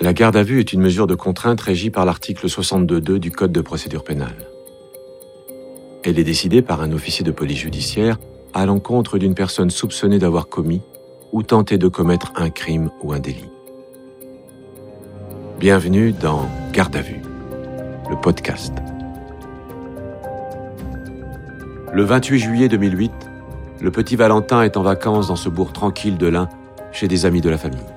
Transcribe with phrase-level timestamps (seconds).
[0.00, 3.52] La garde à vue est une mesure de contrainte régie par l'article 62.2 du Code
[3.52, 4.48] de procédure pénale.
[6.02, 8.18] Elle est décidée par un officier de police judiciaire
[8.54, 10.80] à l'encontre d'une personne soupçonnée d'avoir commis
[11.32, 13.50] ou tenté de commettre un crime ou un délit.
[15.60, 17.20] Bienvenue dans Garde à vue,
[18.10, 18.72] le podcast.
[21.92, 23.12] Le 28 juillet 2008,
[23.80, 26.48] le petit Valentin est en vacances dans ce bourg tranquille de l'Ain
[26.92, 27.91] chez des amis de la famille.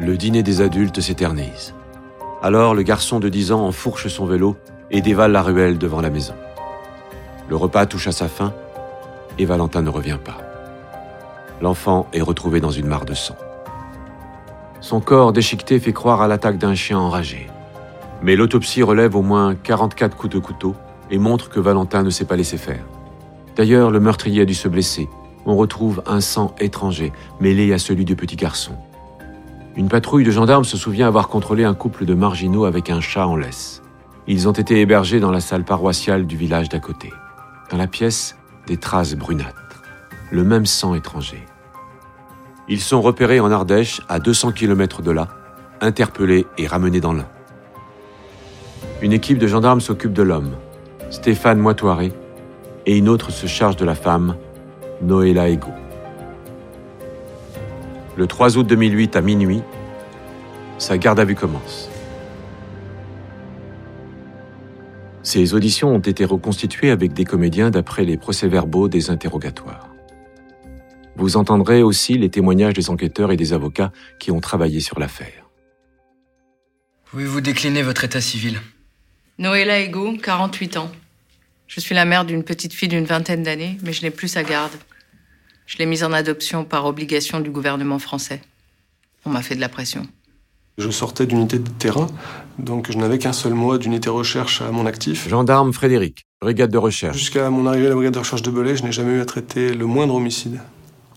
[0.00, 1.74] Le dîner des adultes s'éternise.
[2.40, 4.56] Alors le garçon de 10 ans enfourche son vélo
[4.92, 6.34] et dévale la ruelle devant la maison.
[7.48, 8.54] Le repas touche à sa fin
[9.40, 10.38] et Valentin ne revient pas.
[11.60, 13.34] L'enfant est retrouvé dans une mare de sang.
[14.80, 17.48] Son corps déchiqueté fait croire à l'attaque d'un chien enragé.
[18.22, 20.76] Mais l'autopsie relève au moins 44 coups de couteau
[21.10, 22.84] et montre que Valentin ne s'est pas laissé faire.
[23.56, 25.08] D'ailleurs, le meurtrier a dû se blesser.
[25.44, 28.76] On retrouve un sang étranger mêlé à celui du petit garçon.
[29.78, 33.28] Une patrouille de gendarmes se souvient avoir contrôlé un couple de marginaux avec un chat
[33.28, 33.80] en laisse.
[34.26, 37.12] Ils ont été hébergés dans la salle paroissiale du village d'à côté.
[37.70, 38.36] Dans la pièce,
[38.66, 39.84] des traces brunâtres.
[40.32, 41.46] Le même sang étranger.
[42.68, 45.28] Ils sont repérés en Ardèche, à 200 km de là,
[45.80, 47.28] interpellés et ramenés dans l'Ain.
[49.00, 50.56] Une équipe de gendarmes s'occupe de l'homme,
[51.10, 52.12] Stéphane Moitoiré,
[52.84, 54.34] et une autre se charge de la femme,
[55.02, 55.70] Noëlla Ego.
[58.16, 59.62] Le 3 août 2008 à minuit,
[60.78, 61.90] sa garde à vue commence.
[65.22, 69.88] Ces auditions ont été reconstituées avec des comédiens d'après les procès-verbaux des interrogatoires.
[71.16, 75.50] Vous entendrez aussi les témoignages des enquêteurs et des avocats qui ont travaillé sur l'affaire.
[77.06, 78.60] Pouvez-vous décliner votre état civil
[79.38, 80.90] Noëlla Ego, 48 ans.
[81.66, 84.44] Je suis la mère d'une petite fille d'une vingtaine d'années, mais je n'ai plus sa
[84.44, 84.72] garde.
[85.66, 88.40] Je l'ai mise en adoption par obligation du gouvernement français.
[89.26, 90.06] On m'a fait de la pression.
[90.78, 92.06] Je sortais d'unité de terrain,
[92.60, 95.28] donc je n'avais qu'un seul mois d'unité recherche à mon actif.
[95.28, 97.16] Gendarme Frédéric, brigade de recherche.
[97.16, 99.24] Jusqu'à mon arrivée à la brigade de recherche de Belay, je n'ai jamais eu à
[99.24, 100.60] traiter le moindre homicide.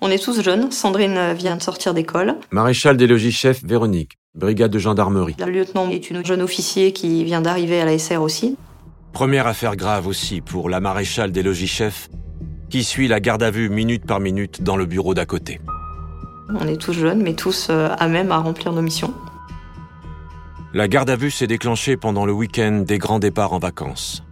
[0.02, 0.72] On est tous jeunes.
[0.72, 2.34] Sandrine vient de sortir d'école.
[2.50, 5.36] Maréchal des logis-chefs Véronique, brigade de gendarmerie.
[5.38, 8.58] La lieutenant est une jeune officier qui vient d'arriver à la SR aussi.
[9.14, 12.10] Première affaire grave aussi pour la maréchale des logis-chefs
[12.72, 15.62] qui suit la garde à vue minute par minute dans le bureau d'à côté.
[16.60, 19.14] On est tous jeunes, mais tous euh, à même à remplir nos missions.
[20.74, 24.24] La garde à vue s'est déclenchée pendant le week-end des grands départs en vacances.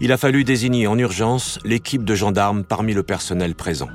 [0.00, 3.88] Il a fallu désigner en urgence l'équipe de gendarmes parmi le personnel présent.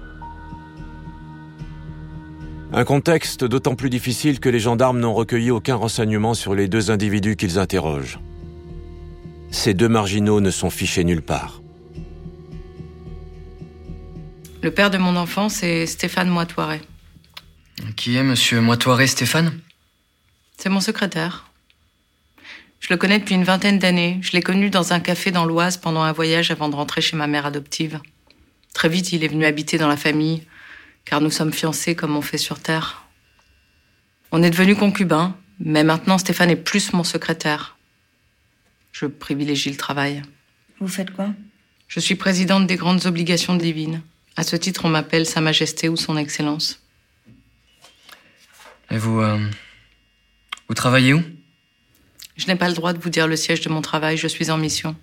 [2.72, 6.91] Un contexte d'autant plus difficile que les gendarmes n'ont recueilli aucun renseignement sur les deux
[6.91, 8.19] individus qu'ils interrogent.
[9.52, 11.62] Ces deux marginaux ne sont fichés nulle part.
[14.62, 16.79] Le père de mon enfant, c'est Stéphane Moitoiré.
[17.97, 19.59] Qui est monsieur Moitoiré Stéphane?
[20.58, 21.51] C'est mon secrétaire.
[22.81, 24.18] Je le connais depuis une vingtaine d'années.
[24.22, 27.16] Je l'ai connu dans un café dans l'Oise pendant un voyage avant de rentrer chez
[27.16, 28.00] ma mère adoptive.
[28.74, 30.44] Très vite, il est venu habiter dans la famille,
[31.06, 33.08] car nous sommes fiancés comme on fait sur Terre.
[34.31, 37.78] On est devenus concubins, mais maintenant Stéphane est plus mon secrétaire.
[38.91, 40.24] Je privilégie le travail.
[40.80, 41.30] Vous faites quoi?
[41.88, 44.02] Je suis présidente des grandes obligations divines.
[44.38, 46.81] À ce titre, on m'appelle Sa Majesté ou Son Excellence.
[48.90, 49.20] Et vous.
[49.20, 49.40] euh,
[50.68, 51.22] vous travaillez où?
[52.36, 54.52] Je n'ai pas le droit de vous dire le siège de mon travail, je suis
[54.52, 54.96] en mission.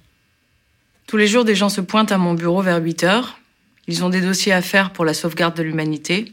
[1.06, 3.38] Tous les jours, des gens se pointent à mon bureau vers 8 heures.
[3.86, 6.32] Ils ont des dossiers à faire pour la sauvegarde de l'humanité.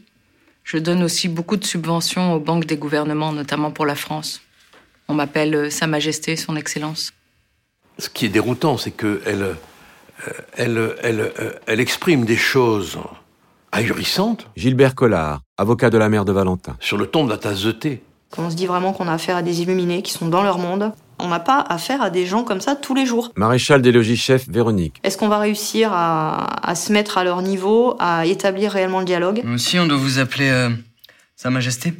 [0.64, 4.42] Je donne aussi beaucoup de subventions aux banques des gouvernements, notamment pour la France.
[5.08, 7.12] On m'appelle euh, Sa Majesté, Son Excellence.
[7.98, 9.56] Ce qui est déroutant, c'est qu'elle elle,
[10.56, 12.98] elle, elle, euh, elle exprime des choses
[13.72, 16.76] ahurissantes Gilbert Collard, avocat de la mère de Valentin.
[16.80, 18.02] sur le ton de la tasse de thé.
[18.38, 20.92] On se dit vraiment qu'on a affaire à des illuminés qui sont dans leur monde.
[21.18, 23.32] On n'a pas affaire à des gens comme ça tous les jours.
[23.36, 25.00] Maréchal des logis-chefs Véronique.
[25.02, 29.06] Est-ce qu'on va réussir à, à se mettre à leur niveau, à établir réellement le
[29.06, 29.42] dialogue?
[29.54, 30.70] Aussi, on doit vous appeler euh,
[31.34, 31.94] Sa Majesté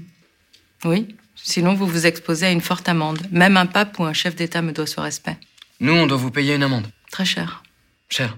[0.84, 3.20] Oui, sinon vous vous exposez à une forte amende.
[3.30, 5.38] Même un pape ou un chef d'État me doit ce respect.
[5.80, 6.86] Nous, on doit vous payer une amende.
[7.10, 7.62] Très cher.
[8.10, 8.36] Cher.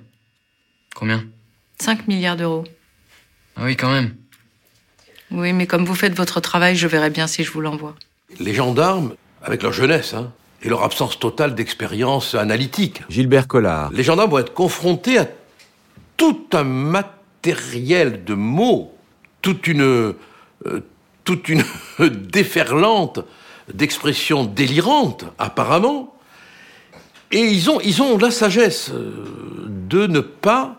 [0.95, 1.25] Combien?
[1.81, 2.65] 5 milliards d'euros.
[3.57, 4.15] Ah oui, quand même.
[5.31, 7.95] Oui, mais comme vous faites votre travail, je verrai bien si je vous l'envoie.
[8.41, 10.33] Les gendarmes, avec leur jeunesse hein,
[10.63, 13.91] et leur absence totale d'expérience analytique, Gilbert Collard.
[13.93, 15.27] les gendarmes vont être confrontés à
[16.17, 18.95] tout un matériel de mots,
[19.43, 20.15] toute une, euh,
[21.25, 21.63] toute une
[21.99, 23.21] déferlante
[23.73, 26.15] d'expressions délirantes, apparemment.
[27.31, 29.13] Et ils ont, ils ont la sagesse euh,
[29.69, 30.77] de ne pas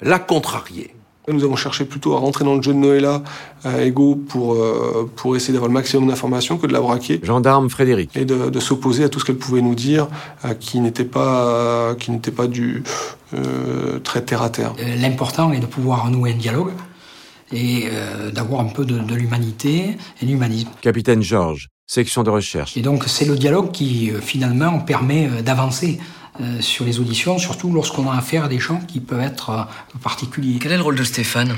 [0.00, 0.94] la contrarier.
[1.26, 3.22] Nous avons cherché plutôt à rentrer dans le jeu de Noëlla
[3.64, 7.18] à Ego pour, euh, pour essayer d'avoir le maximum d'informations que de la braquer.
[7.22, 8.14] Gendarme Frédéric.
[8.14, 10.06] Et de, de s'opposer à tout ce qu'elle pouvait nous dire,
[10.44, 12.82] euh, qui n'était pas, qui n'était pas du
[13.32, 14.74] euh, très terre à terre.
[14.78, 16.72] Euh, L'important est de pouvoir nouer un dialogue
[17.52, 20.68] et euh, d'avoir un peu de, de l'humanité et l'humanisme.
[20.82, 22.76] Capitaine Georges, section de recherche.
[22.76, 25.98] Et donc c'est le dialogue qui euh, finalement permet euh, d'avancer
[26.40, 29.98] euh, sur les auditions, surtout lorsqu'on a affaire à des gens qui peuvent être euh,
[30.02, 30.58] particuliers.
[30.60, 31.56] Quel est le rôle de Stéphane?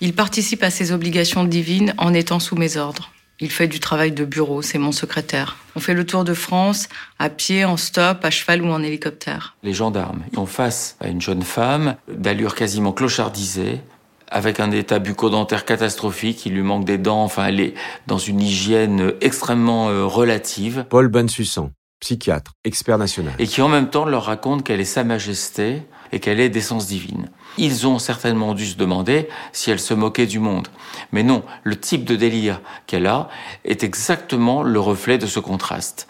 [0.00, 3.10] Il participe à ses obligations divines en étant sous mes ordres.
[3.40, 5.56] Il fait du travail de bureau, c'est mon secrétaire.
[5.74, 6.88] On fait le tour de France,
[7.18, 9.56] à pied, en stop, à cheval ou en hélicoptère.
[9.62, 13.80] Les gendarmes sont face à une jeune femme d'allure quasiment clochardisée,
[14.28, 17.74] avec un état bucco-dentaire catastrophique, il lui manque des dents, enfin elle est
[18.06, 21.70] dans une hygiène extrêmement euh, relative, Paul Bensussan,
[22.00, 23.34] psychiatre, expert national.
[23.38, 25.82] et qui en même temps leur raconte qu'elle est Sa Majesté
[26.12, 27.30] et qu'elle est d'essence divine.
[27.58, 30.68] Ils ont certainement dû se demander si elle se moquait du monde.
[31.10, 33.28] Mais non, le type de délire qu'elle a
[33.64, 36.06] est exactement le reflet de ce contraste.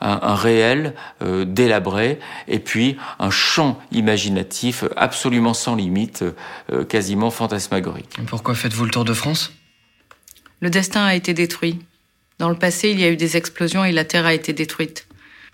[0.00, 6.24] Un, un réel euh, délabré et puis un champ imaginatif absolument sans limite,
[6.72, 8.16] euh, quasiment fantasmagorique.
[8.28, 9.52] Pourquoi faites-vous le tour de France?
[10.60, 11.80] Le destin a été détruit.
[12.38, 15.07] Dans le passé, il y a eu des explosions et la Terre a été détruite.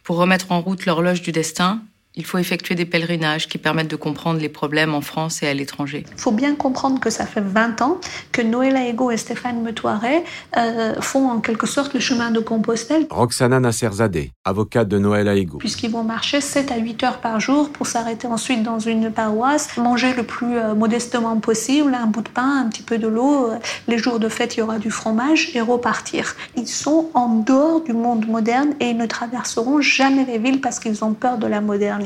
[0.04, 1.82] Pour remettre en route l'horloge du destin,
[2.16, 5.54] il faut effectuer des pèlerinages qui permettent de comprendre les problèmes en France et à
[5.54, 6.04] l'étranger.
[6.12, 7.98] Il faut bien comprendre que ça fait 20 ans
[8.30, 10.22] que Noëlla Ego et Stéphane Metoiret
[10.56, 15.58] euh, font en quelque sorte le chemin de Compostelle, Roxana Nasserzadeh, avocate de Noël Ego.
[15.58, 19.76] puisqu'ils vont marcher 7 à 8 heures par jour pour s'arrêter ensuite dans une paroisse,
[19.76, 23.50] manger le plus euh, modestement possible, un bout de pain, un petit peu de l'eau.
[23.50, 23.58] euh,
[23.88, 26.36] Les jours de fête, il y aura du fromage et repartir.
[26.56, 30.78] Ils sont en dehors du monde moderne et ils ne traverseront jamais les villes parce
[30.78, 32.03] qu'ils ont peur de la modernité.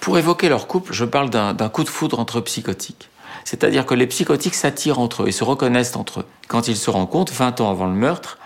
[0.00, 3.10] Pour évoquer leur couple, je parle d'un coup de foudre entre psychotiques.
[3.44, 6.26] C'est-à-dire que les psychotiques s'attirent entre eux et se reconnaissent entre eux.
[6.48, 8.38] Quand ils se rencontrent, 20 ans avant le meurtre,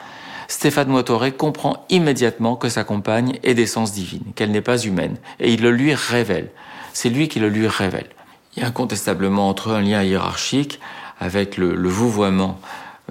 [0.48, 5.52] Stéphane Motoré comprend immédiatement que sa compagne est d'essence divine, qu'elle n'est pas humaine, et
[5.52, 6.50] il le lui révèle.
[6.92, 8.08] C'est lui qui le lui révèle.
[8.56, 10.80] Il y a incontestablement entre eux un lien hiérarchique
[11.18, 12.60] avec le, le vouvoiement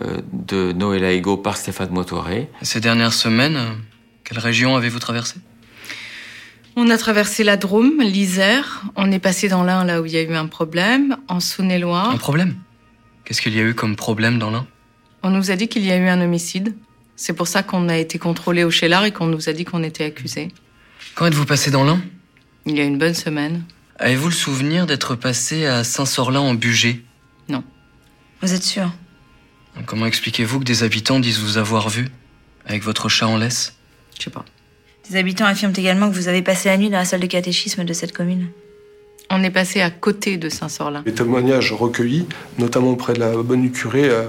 [0.01, 2.49] euh, de Noëlla Ego par Stéphane Motoré.
[2.61, 3.59] Ces dernières semaines,
[4.23, 5.35] quelle région avez-vous traversé
[6.75, 10.17] On a traversé la Drôme, l'Isère, on est passé dans l'Ain là où il y
[10.17, 12.09] a eu un problème, en Saône-et-Loire.
[12.09, 12.55] Un problème?
[13.25, 14.65] Qu'est-ce qu'il y a eu comme problème dans l'un
[15.21, 16.75] On nous a dit qu'il y a eu un homicide.
[17.15, 19.83] C'est pour ça qu'on a été contrôlé au Chélar et qu'on nous a dit qu'on
[19.83, 20.47] était accusé.
[21.13, 22.01] Quand êtes-vous passé dans l'un
[22.65, 23.63] Il y a une bonne semaine.
[23.99, 27.01] Avez-vous le souvenir d'être passé à Saint-Sorlin en Bugey
[28.41, 28.91] Vous êtes sûr?
[29.85, 32.09] Comment expliquez-vous que des habitants disent vous avoir vu?
[32.65, 33.75] Avec votre chat en laisse?
[34.17, 34.43] Je sais pas.
[35.09, 37.83] Des habitants affirment également que vous avez passé la nuit dans la salle de catéchisme
[37.83, 38.47] de cette commune.
[39.29, 41.03] On est passé à côté de Saint-Sorlin.
[41.05, 42.27] Les témoignages recueillis,
[42.59, 44.25] notamment auprès de la bonne du curé, euh,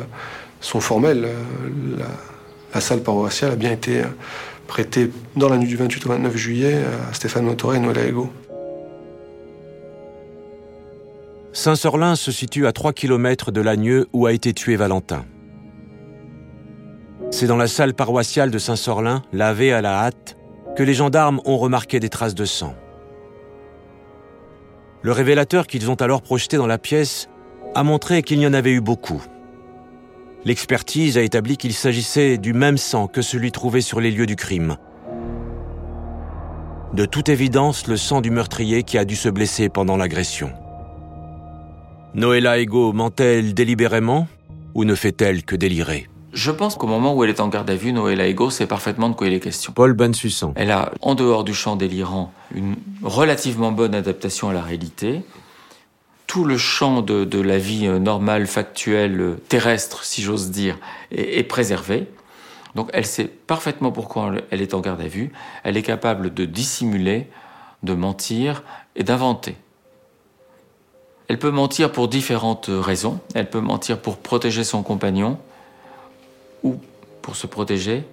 [0.61, 1.25] sont formels.
[1.25, 2.07] Euh, La,
[2.75, 4.07] la salle paroissiale a bien été euh,
[4.67, 8.33] prêtée dans la nuit du 28 au 29 juillet à Stéphane Motoré et Noël Ego.
[11.53, 15.25] Saint-Sorlin se situe à 3 km de Lagneux où a été tué Valentin.
[17.31, 20.34] C'est dans la salle paroissiale de Saint-Sorlin, lavée à la hâte,
[20.77, 22.75] que les gendarmes ont remarqué des traces de sang.
[25.03, 27.29] Le révélateur qu'ils ont alors projeté dans la pièce
[27.75, 29.23] a montré qu'il y en avait eu beaucoup.
[30.45, 34.37] L'expertise a établi qu'il s'agissait du même sang que celui trouvé sur les lieux du
[34.37, 34.77] crime.
[36.93, 40.53] De toute évidence, le sang du meurtrier qui a dû se blesser pendant l'agression.
[42.15, 44.29] Noëlla Ego ment-elle délibérément
[44.75, 46.09] ou ne fait-elle que délirer?
[46.35, 49.09] Je pense qu'au moment où elle est en garde à vue, Noëlla Ego sait parfaitement
[49.09, 49.73] de quoi il est question.
[49.73, 50.53] Paul Bensussan.
[50.57, 52.75] Elle a, en dehors du champ délirant, une
[53.05, 55.23] relativement bonne adaptation à la réalité.
[56.27, 60.77] Tout le champ de, de la vie euh, normale, factuelle, euh, terrestre, si j'ose dire,
[61.13, 62.09] est, est préservé.
[62.75, 65.31] Donc elle sait parfaitement pourquoi elle est en garde à vue.
[65.63, 67.29] Elle est capable de dissimuler,
[67.85, 68.65] de mentir
[68.97, 69.55] et d'inventer.
[71.29, 73.21] Elle peut mentir pour différentes raisons.
[73.37, 75.39] Elle peut mentir pour protéger son compagnon
[76.65, 76.77] ou
[77.23, 78.05] pour se protéger.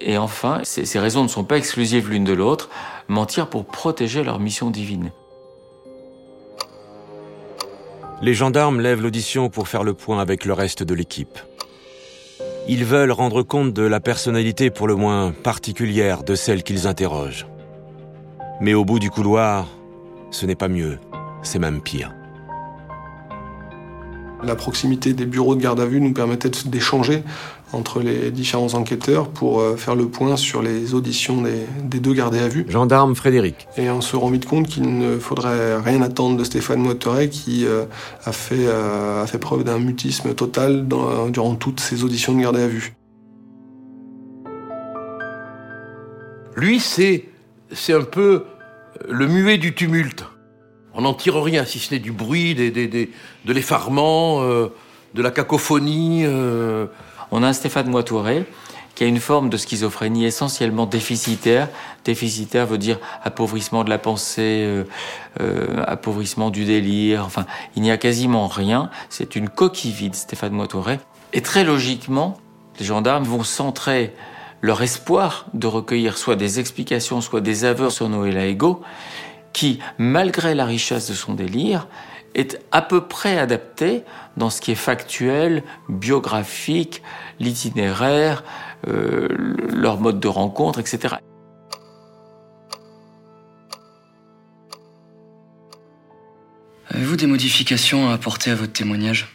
[0.00, 2.70] Et enfin, ces, ces raisons ne sont pas exclusives l'une de l'autre.
[3.06, 5.12] Mentir pour protéger leur mission divine.
[8.22, 11.38] Les gendarmes lèvent l'audition pour faire le point avec le reste de l'équipe.
[12.68, 17.46] Ils veulent rendre compte de la personnalité pour le moins particulière de celle qu'ils interrogent.
[18.60, 19.66] Mais au bout du couloir,
[20.30, 20.98] ce n'est pas mieux,
[21.42, 22.14] c'est même pire.
[24.44, 27.24] La proximité des bureaux de garde à vue nous permettait d'échanger
[27.72, 32.12] entre les différents enquêteurs pour euh, faire le point sur les auditions des, des deux
[32.12, 32.66] gardés à vue.
[32.68, 33.66] Gendarme Frédéric.
[33.76, 37.64] Et on se rend vite compte qu'il ne faudrait rien attendre de Stéphane Motteret qui
[37.66, 37.84] euh,
[38.24, 42.42] a, fait, euh, a fait preuve d'un mutisme total dans- durant toutes ces auditions de
[42.42, 42.92] gardés à vue.
[46.56, 47.24] Lui, c'est,
[47.72, 48.44] c'est un peu
[49.08, 50.24] le muet du tumulte.
[50.94, 53.10] On n'en tire rien, si ce n'est du bruit, des, des- des-
[53.46, 54.66] de l'effarement, euh,
[55.14, 56.24] de la cacophonie.
[57.32, 58.44] On a Stéphane Moitouré
[58.94, 61.70] qui a une forme de schizophrénie essentiellement déficitaire.
[62.04, 64.84] Déficitaire veut dire appauvrissement de la pensée, euh,
[65.40, 67.24] euh, appauvrissement du délire.
[67.24, 68.90] Enfin, il n'y a quasiment rien.
[69.08, 71.00] C'est une coquille vide, Stéphane Moitouré.
[71.32, 72.36] Et très logiquement,
[72.78, 74.14] les gendarmes vont centrer
[74.60, 78.82] leur espoir de recueillir soit des explications, soit des aveux sur Noëlla Ego,
[79.54, 81.86] qui, malgré la richesse de son délire,
[82.34, 84.02] est à peu près adapté
[84.36, 87.02] dans ce qui est factuel, biographique,
[87.38, 88.44] l'itinéraire,
[88.88, 89.28] euh,
[89.68, 91.16] leur mode de rencontre, etc.
[96.88, 99.34] Avez-vous des modifications à apporter à votre témoignage?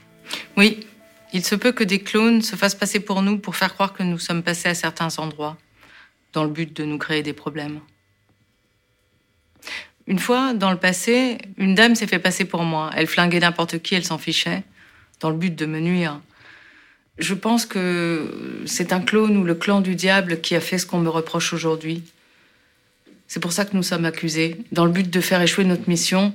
[0.58, 0.86] Oui,
[1.34, 4.04] il se peut que des clones se fassent passer pour nous pour faire croire que
[4.04, 5.58] nous sommes passés à certains endroits,
[6.34, 7.80] dans le but de nous créer des problèmes.
[10.08, 12.90] Une fois, dans le passé, une dame s'est fait passer pour moi.
[12.96, 14.64] Elle flinguait n'importe qui, elle s'en fichait,
[15.20, 16.22] dans le but de me nuire.
[17.18, 20.86] Je pense que c'est un clone ou le clan du diable qui a fait ce
[20.86, 22.04] qu'on me reproche aujourd'hui.
[23.28, 26.34] C'est pour ça que nous sommes accusés, dans le but de faire échouer notre mission,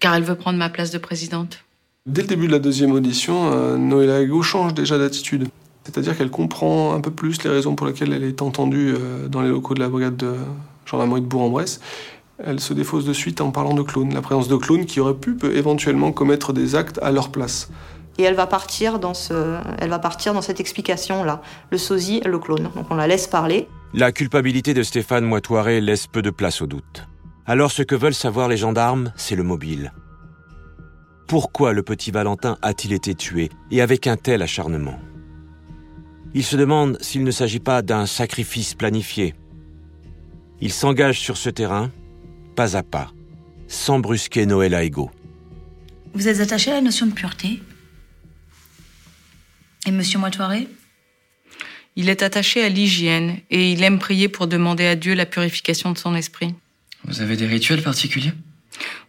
[0.00, 1.64] car elle veut prendre ma place de présidente.
[2.04, 5.48] Dès le début de la deuxième audition, euh, Noëlla change déjà d'attitude.
[5.84, 9.40] C'est-à-dire qu'elle comprend un peu plus les raisons pour lesquelles elle est entendue euh, dans
[9.40, 10.34] les locaux de la brigade de
[10.84, 11.80] gendarmerie de Bourg-en-Bresse.
[12.38, 15.14] Elle se défausse de suite en parlant de clones, la présence de clones qui auraient
[15.14, 17.70] pu peut, éventuellement commettre des actes à leur place.
[18.18, 21.42] Et elle va partir dans, ce, elle va partir dans cette explication-là.
[21.70, 22.70] Le sosie, le clone.
[22.74, 23.68] Donc on la laisse parler.
[23.92, 27.06] La culpabilité de Stéphane Moitoiré laisse peu de place au doute.
[27.46, 29.92] Alors ce que veulent savoir les gendarmes, c'est le mobile.
[31.28, 34.98] Pourquoi le petit Valentin a-t-il été tué et avec un tel acharnement?
[36.34, 39.34] Ils se demandent s'il ne s'agit pas d'un sacrifice planifié.
[40.60, 41.90] Ils s'engagent sur ce terrain,
[42.54, 43.12] pas à pas,
[43.68, 45.10] sans brusquer Noël à ego.
[46.14, 47.60] Vous êtes attaché à la notion de pureté?
[49.86, 50.68] Et Monsieur Moitoiré?
[51.96, 55.92] Il est attaché à l'hygiène et il aime prier pour demander à Dieu la purification
[55.92, 56.54] de son esprit.
[57.04, 58.32] Vous avez des rituels particuliers?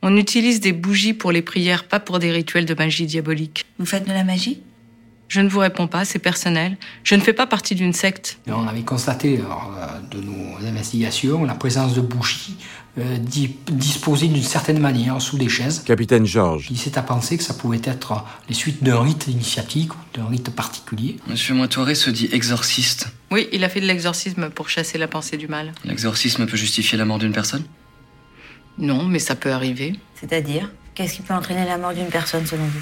[0.01, 3.65] On utilise des bougies pour les prières, pas pour des rituels de magie diabolique.
[3.79, 4.61] Vous faites de la magie?
[5.27, 6.77] Je ne vous réponds pas, c'est personnel.
[7.03, 8.37] Je ne fais pas partie d'une secte.
[8.47, 12.57] Et on avait constaté lors euh, de nos investigations la présence de bougies
[12.99, 15.83] euh, di- disposées d'une certaine manière sous des chaises.
[15.83, 19.93] Capitaine Georges, Il s'est à penser que ça pouvait être les suites d'un rite initiatique
[19.93, 21.17] ou d'un rite particulier.
[21.27, 23.07] Monsieur Moitoiré se dit exorciste.
[23.31, 25.73] Oui, il a fait de l'exorcisme pour chasser la pensée du mal.
[25.83, 27.63] L'exorcisme peut justifier la mort d'une personne?
[28.77, 29.99] Non, mais ça peut arriver.
[30.19, 32.79] C'est-à-dire Qu'est-ce qui peut entraîner la mort d'une personne selon vous?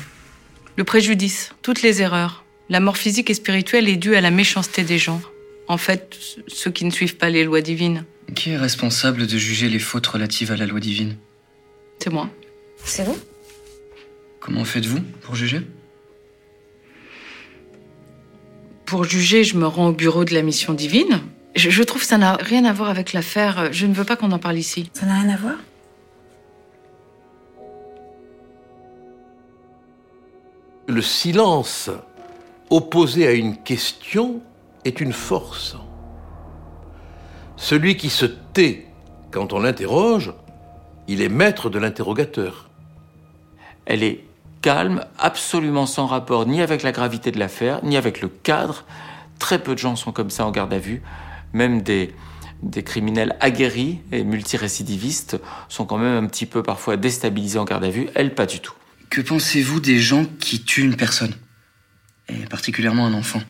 [0.76, 2.44] Le préjudice, toutes les erreurs.
[2.70, 5.22] La mort physique et spirituelle est due à la méchanceté des gens.
[5.68, 8.06] En fait, ceux qui ne suivent pas les lois divines.
[8.36, 11.16] Qui est responsable de juger les fautes relatives à la loi divine?
[12.00, 12.30] C'est moi.
[12.84, 13.18] C'est vous?
[14.40, 15.62] Comment faites-vous pour juger?
[18.86, 21.22] Pour juger, je me rends au bureau de la mission divine.
[21.56, 23.72] Je, je trouve que ça n'a rien à voir avec l'affaire.
[23.72, 24.90] Je ne veux pas qu'on en parle ici.
[24.94, 25.56] Ça n'a rien à voir?
[30.88, 31.90] Le silence
[32.70, 34.42] opposé à une question
[34.84, 35.78] est une force.
[37.56, 38.88] Celui qui se tait
[39.32, 40.34] quand on l'interroge,
[41.08, 42.70] il est maître de l'interrogateur.
[43.86, 44.26] Elle est
[44.62, 48.84] calme, absolument sans rapport ni avec la gravité de l'affaire, ni avec le cadre.
[49.40, 51.02] Très peu de gens sont comme ça en garde à vue.
[51.54, 52.14] Même des,
[52.84, 57.90] criminels aguerris et multirécidivistes sont quand même un petit peu parfois déstabilisés en garde à
[57.90, 58.10] vue.
[58.16, 58.74] Elle, pas du tout.
[59.14, 61.36] Que pensez-vous des gens qui tuent une personne?
[62.30, 63.44] Et particulièrement un enfant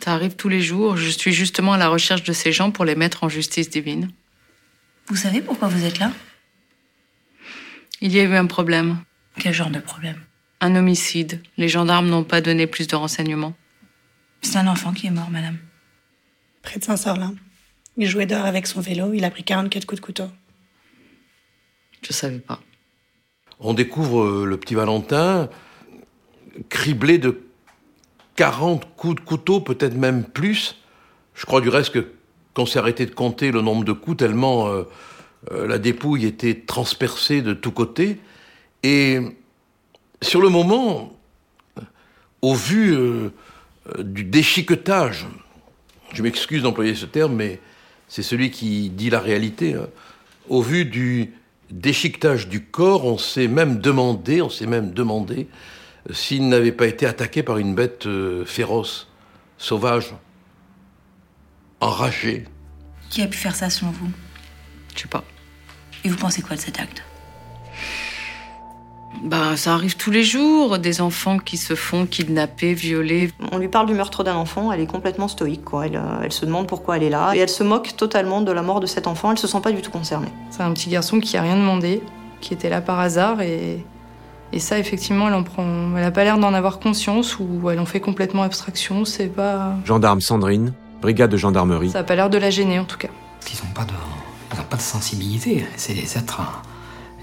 [0.00, 0.96] Ça arrive tous les jours.
[0.96, 4.10] Je suis justement à la recherche de ces gens pour les mettre en justice divine.
[5.08, 6.10] Vous savez pourquoi vous êtes là?
[8.00, 9.04] Il y a eu un problème.
[9.38, 10.22] Quel genre de problème?
[10.62, 11.42] Un homicide.
[11.58, 13.54] Les gendarmes n'ont pas donné plus de renseignements.
[14.40, 15.58] C'est un enfant qui est mort, madame.
[16.62, 17.34] Près de Saint-Sorlin.
[17.98, 20.30] Il jouait dehors avec son vélo, il a pris 44 coups de couteau.
[22.00, 22.62] Je savais pas.
[23.60, 25.48] On découvre euh, le petit Valentin
[26.68, 27.40] criblé de
[28.36, 30.76] 40 coups de couteau, peut-être même plus.
[31.34, 32.12] Je crois du reste que
[32.54, 34.82] qu'on s'est arrêté de compter le nombre de coups tellement euh,
[35.52, 38.20] euh, la dépouille était transpercée de tous côtés.
[38.82, 39.20] Et
[40.22, 41.16] sur le moment,
[42.42, 42.96] au vu
[43.98, 45.26] du déchiquetage.
[46.12, 47.60] Je m'excuse d'employer ce terme, mais
[48.08, 49.74] c'est celui qui dit la réalité.
[49.74, 49.88] hein.
[50.48, 51.32] Au vu du
[51.70, 55.48] déchiquetage du corps, on s'est même demandé, on s'est même demandé
[56.08, 59.08] euh, s'il n'avait pas été attaqué par une bête euh, féroce,
[59.58, 60.14] sauvage,
[61.80, 62.44] enragée.
[63.10, 64.10] Qui a pu faire ça selon vous?
[64.94, 65.24] Je sais pas.
[66.04, 67.02] Et vous pensez quoi de cet acte?
[69.22, 73.30] Bah, ça arrive tous les jours, des enfants qui se font kidnapper, violer.
[73.52, 75.64] On lui parle du meurtre d'un enfant, elle est complètement stoïque.
[75.64, 75.86] Quoi.
[75.86, 77.32] Elle, euh, elle se demande pourquoi elle est là.
[77.34, 79.32] Et elle se moque totalement de la mort de cet enfant.
[79.32, 80.28] Elle se sent pas du tout concernée.
[80.50, 82.02] C'est un petit garçon qui a rien demandé,
[82.40, 83.84] qui était là par hasard et,
[84.52, 85.96] et ça effectivement elle en prend.
[85.96, 89.04] Elle a pas l'air d'en avoir conscience ou elle en fait complètement abstraction.
[89.04, 89.74] C'est pas.
[89.84, 91.90] Gendarme Sandrine, brigade de gendarmerie.
[91.90, 93.08] Ça a pas l'air de la gêner en tout cas.
[93.52, 93.92] Ils n'ont pas, de,
[94.54, 95.64] ils ont pas de sensibilité.
[95.76, 96.40] C'est des êtres,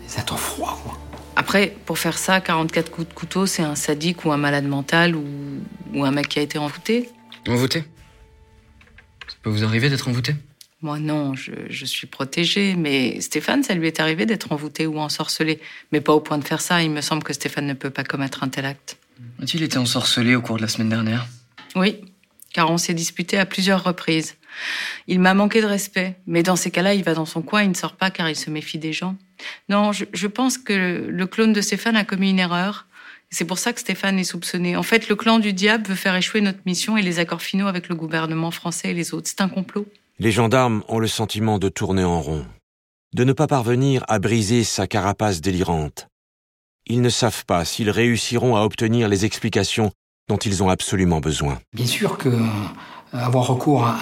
[0.06, 0.78] des êtres froids.
[0.84, 0.98] Quoi.
[1.46, 5.16] Après, pour faire ça, 44 coups de couteau, c'est un sadique ou un malade mental
[5.16, 5.24] ou,
[5.94, 7.08] ou un mec qui a été envoûté.
[7.48, 7.82] Envoûté?
[9.28, 10.34] Ça peut vous arriver d'être envoûté?
[10.82, 12.74] Moi, non, je, je suis protégée.
[12.76, 15.60] Mais Stéphane, ça lui est arrivé d'être envoûté ou ensorcelé.
[15.92, 16.82] Mais pas au point de faire ça.
[16.82, 18.98] Il me semble que Stéphane ne peut pas commettre un tel acte.
[19.40, 21.28] A-t-il été ensorcelé au cours de la semaine dernière?
[21.76, 22.02] Oui,
[22.54, 24.34] car on s'est disputé à plusieurs reprises.
[25.08, 27.70] Il m'a manqué de respect, mais dans ces cas-là, il va dans son coin, il
[27.70, 29.16] ne sort pas car il se méfie des gens.
[29.70, 32.88] Non, je, je pense que le, le clone de Stéphane a commis une erreur.
[33.30, 34.78] C'est pour ça que Stéphane est soupçonné.
[34.78, 37.68] En fait, le clan du diable veut faire échouer notre mission et les accords finaux
[37.68, 39.28] avec le gouvernement français et les autres.
[39.28, 39.86] C'est un complot.
[40.20, 42.46] Les gendarmes ont le sentiment de tourner en rond,
[43.14, 46.08] de ne pas parvenir à briser sa carapace délirante.
[46.88, 49.92] Ils ne savent pas s'ils réussiront à obtenir les explications
[50.30, 51.60] dont ils ont absolument besoin.
[51.74, 52.48] Bien sûr que euh,
[53.20, 53.96] avoir recours à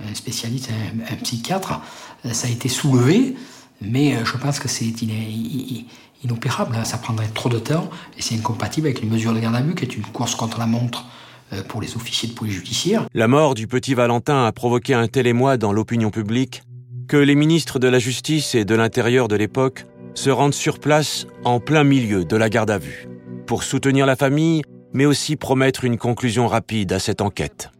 [0.00, 0.70] un, spécialiste,
[1.10, 1.80] un, psychiatre,
[2.26, 3.34] euh, ça a été soulevé,
[3.80, 5.84] mais euh, je pense que c'est in- in-
[6.24, 6.76] inopérable.
[6.76, 6.84] hein.
[6.84, 9.74] Ça prendrait trop de temps et c'est incompatible avec les mesures de garde à vue,
[9.74, 11.04] qui est une course contre la montre
[11.52, 13.06] euh, pour les officiers de police judiciaire.
[13.14, 16.62] La mort du petit Valentin a provoqué un tel émoi dans l'opinion publique
[17.08, 21.26] que les ministres de la Justice et de l'Intérieur de l'époque se rendent sur place
[21.44, 23.08] en plein milieu de la garde à vue,
[23.46, 27.70] pour soutenir la famille, mais aussi promettre une conclusion rapide à cette enquête.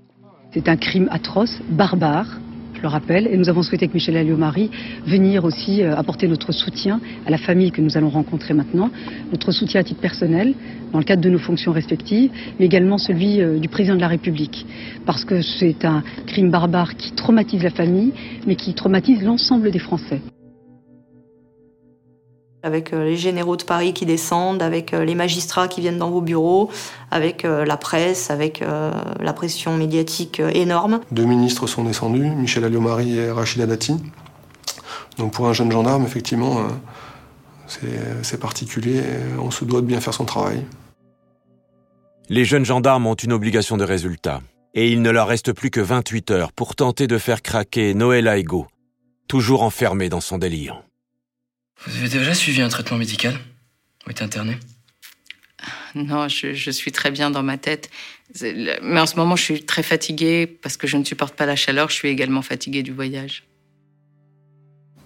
[0.55, 2.39] C'est un crime atroce, barbare,
[2.75, 4.71] je le rappelle, et nous avons souhaité avec Michel Alliot-Marie
[5.07, 8.91] venir aussi euh, apporter notre soutien à la famille que nous allons rencontrer maintenant,
[9.31, 10.53] notre soutien à titre personnel,
[10.93, 14.09] dans le cadre de nos fonctions respectives, mais également celui euh, du président de la
[14.09, 14.67] République,
[15.07, 18.13] parce que c'est un crime barbare qui traumatise la famille,
[18.47, 20.21] mais qui traumatise l'ensemble des Français.
[22.65, 26.11] Avec euh, les généraux de Paris qui descendent, avec euh, les magistrats qui viennent dans
[26.11, 26.71] vos bureaux,
[27.11, 31.01] avec euh, la presse, avec la pression médiatique énorme.
[31.11, 33.97] Deux ministres sont descendus, Michel Alliot-Marie et Rachida Dati.
[35.19, 36.67] Donc pour un jeune gendarme, effectivement,
[37.67, 39.03] c'est particulier.
[39.39, 40.65] On se doit de bien faire son travail.
[42.29, 44.41] Les jeunes gendarmes ont une obligation de résultat,
[44.75, 48.27] et il ne leur reste plus que 28 heures pour tenter de faire craquer Noël
[48.27, 48.67] Aigo,
[49.29, 50.83] toujours enfermé dans son délire.
[51.87, 53.35] Vous avez déjà suivi un traitement médical?
[54.07, 54.57] Ou été interné?
[55.95, 57.91] Non, je, je suis très bien dans ma tête.
[58.41, 61.57] Mais en ce moment, je suis très fatiguée parce que je ne supporte pas la
[61.57, 61.89] chaleur.
[61.91, 63.45] Je suis également fatiguée du voyage.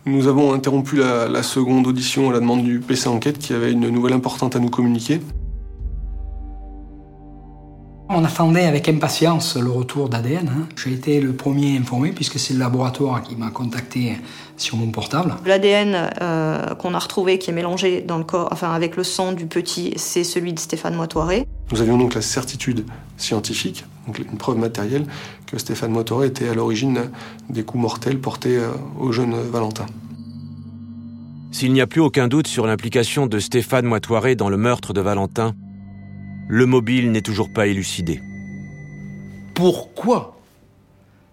[0.04, 3.72] Nous avons interrompu la, la seconde audition à la demande du PC Enquête qui avait
[3.72, 5.20] une nouvelle importante à nous communiquer.
[8.08, 10.48] On attendait avec impatience le retour d'ADN.
[10.48, 10.68] hein.
[10.76, 14.12] J'ai été le premier informé puisque c'est le laboratoire qui m'a contacté
[14.56, 15.34] sur mon portable.
[15.44, 19.32] L'ADN euh, qu'on a retrouvé, qui est mélangé dans le corps, enfin avec le sang
[19.32, 21.46] du petit, c'est celui de Stéphane Moitoiré.
[21.72, 22.84] Nous avions donc la certitude
[23.16, 25.06] scientifique, donc une preuve matérielle,
[25.46, 27.10] que Stéphane Motoré était à l'origine
[27.48, 29.86] des coups mortels portés euh, au jeune Valentin.
[31.52, 35.00] S'il n'y a plus aucun doute sur l'implication de Stéphane Moitoiré dans le meurtre de
[35.00, 35.54] Valentin,
[36.48, 38.20] le mobile n'est toujours pas élucidé.
[39.54, 40.38] Pourquoi?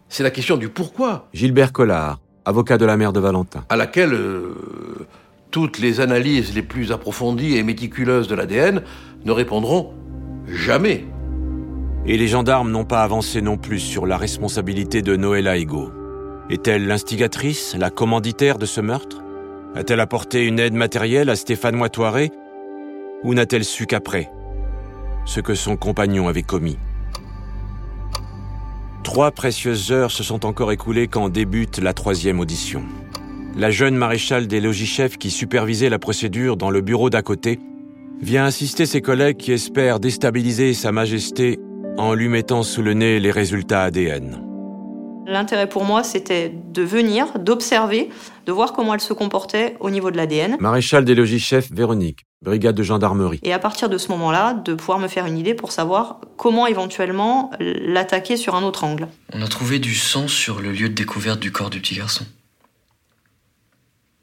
[0.08, 1.28] C'est la question du pourquoi.
[1.34, 3.64] Gilbert Collard, avocat de la mère de Valentin.
[3.70, 4.56] à laquelle euh,
[5.52, 8.82] toutes les analyses les plus approfondies et méticuleuses de l'ADN
[9.26, 9.94] ne répondront
[10.48, 11.06] jamais.
[12.06, 15.92] Et les gendarmes n'ont pas avancé non plus sur la responsabilité de Noël Aigo.
[16.50, 19.22] Est-elle l'instigatrice, la commanditaire de ce meurtre?
[19.76, 22.32] A-t-elle apporté une aide matérielle à Stéphane Moitoiré?
[23.24, 24.30] Ou n'a-t-elle su qu'après
[25.26, 26.78] ce que son compagnon avait commis?
[29.04, 32.84] Trois précieuses heures se sont encore écoulées quand débute la troisième audition.
[33.56, 37.60] La jeune maréchale des logis-chefs qui supervisait la procédure dans le bureau d'à côté
[38.22, 41.60] vient assister ses collègues qui espèrent déstabiliser Sa Majesté
[41.98, 44.42] en lui mettant sous le nez les résultats ADN.
[45.28, 48.10] L'intérêt pour moi, c'était de venir, d'observer,
[48.46, 50.58] de voir comment elle se comportait au niveau de l'ADN.
[50.60, 52.26] Maréchal des logis-chefs Véronique.
[52.44, 53.40] Brigade de gendarmerie.
[53.44, 56.68] Et à partir de ce moment-là, de pouvoir me faire une idée pour savoir comment
[56.68, 59.08] éventuellement l'attaquer sur un autre angle.
[59.34, 62.26] On a trouvé du sang sur le lieu de découverte du corps du petit garçon.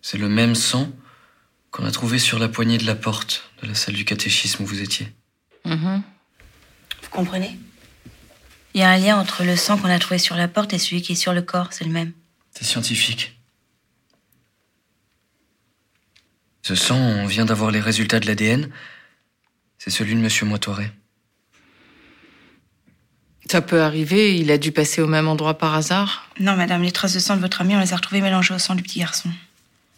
[0.03, 0.89] C'est le même sang
[1.71, 4.67] qu'on a trouvé sur la poignée de la porte de la salle du catéchisme où
[4.67, 5.09] vous étiez.
[5.65, 6.03] Mhm.
[7.03, 7.59] Vous comprenez?
[8.75, 10.79] Il y a un lien entre le sang qu'on a trouvé sur la porte et
[10.79, 12.13] celui qui est sur le corps, c'est le même.
[12.53, 13.40] C'est scientifique.
[16.63, 18.71] Ce sang, on vient d'avoir les résultats de l'ADN.
[19.79, 20.93] C'est celui de Monsieur Moitoret.
[23.51, 26.29] Ça peut arriver, il a dû passer au même endroit par hasard.
[26.39, 28.59] Non, madame, les traces de sang de votre ami, on les a retrouvées mélangées au
[28.59, 29.31] sang du petit garçon.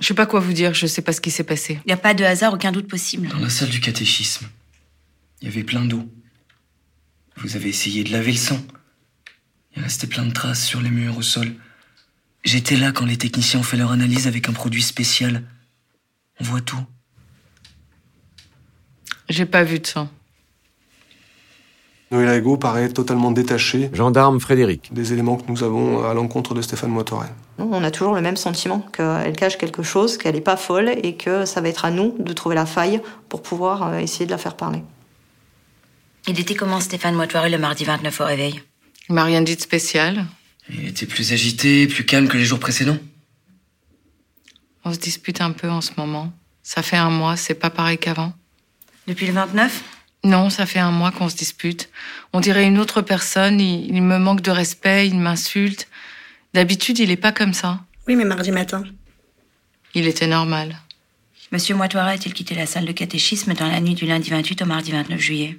[0.00, 1.78] Je sais pas quoi vous dire, je sais pas ce qui s'est passé.
[1.84, 3.28] Il n'y a pas de hasard, aucun doute possible.
[3.28, 4.46] Dans la salle du catéchisme,
[5.40, 6.08] il y avait plein d'eau.
[7.36, 8.64] Vous avez essayé de laver le sang.
[9.76, 11.52] Il restait plein de traces sur les murs, au sol.
[12.44, 15.42] J'étais là quand les techniciens ont fait leur analyse avec un produit spécial.
[16.42, 16.84] On voit tout.
[19.28, 20.08] J'ai pas vu de sang.
[22.10, 23.90] Noël Ego paraît totalement détaché.
[23.92, 24.92] Gendarme Frédéric.
[24.92, 27.28] Des éléments que nous avons à l'encontre de Stéphane Moitoret.
[27.58, 31.16] On a toujours le même sentiment qu'elle cache quelque chose, qu'elle n'est pas folle et
[31.16, 34.30] que ça va être à nous de trouver la faille pour pouvoir euh, essayer de
[34.32, 34.82] la faire parler.
[36.26, 38.60] Il était comment Stéphane Moitoret le mardi 29 au réveil?
[39.08, 40.26] Il m'a rien dit de spécial.
[40.68, 42.98] Il était plus agité, plus calme que les jours précédents?
[44.84, 46.32] On se dispute un peu en ce moment.
[46.62, 48.32] Ça fait un mois, c'est pas pareil qu'avant.
[49.06, 49.82] Depuis le 29
[50.24, 51.88] Non, ça fait un mois qu'on se dispute.
[52.32, 55.88] On dirait une autre personne, il, il me manque de respect, il m'insulte.
[56.54, 57.80] D'habitude, il est pas comme ça.
[58.06, 58.84] Oui, mais mardi matin.
[59.94, 60.78] Il était normal.
[61.50, 64.64] Monsieur Moitoret a-t-il quitté la salle de catéchisme dans la nuit du lundi 28 au
[64.64, 65.58] mardi 29 juillet?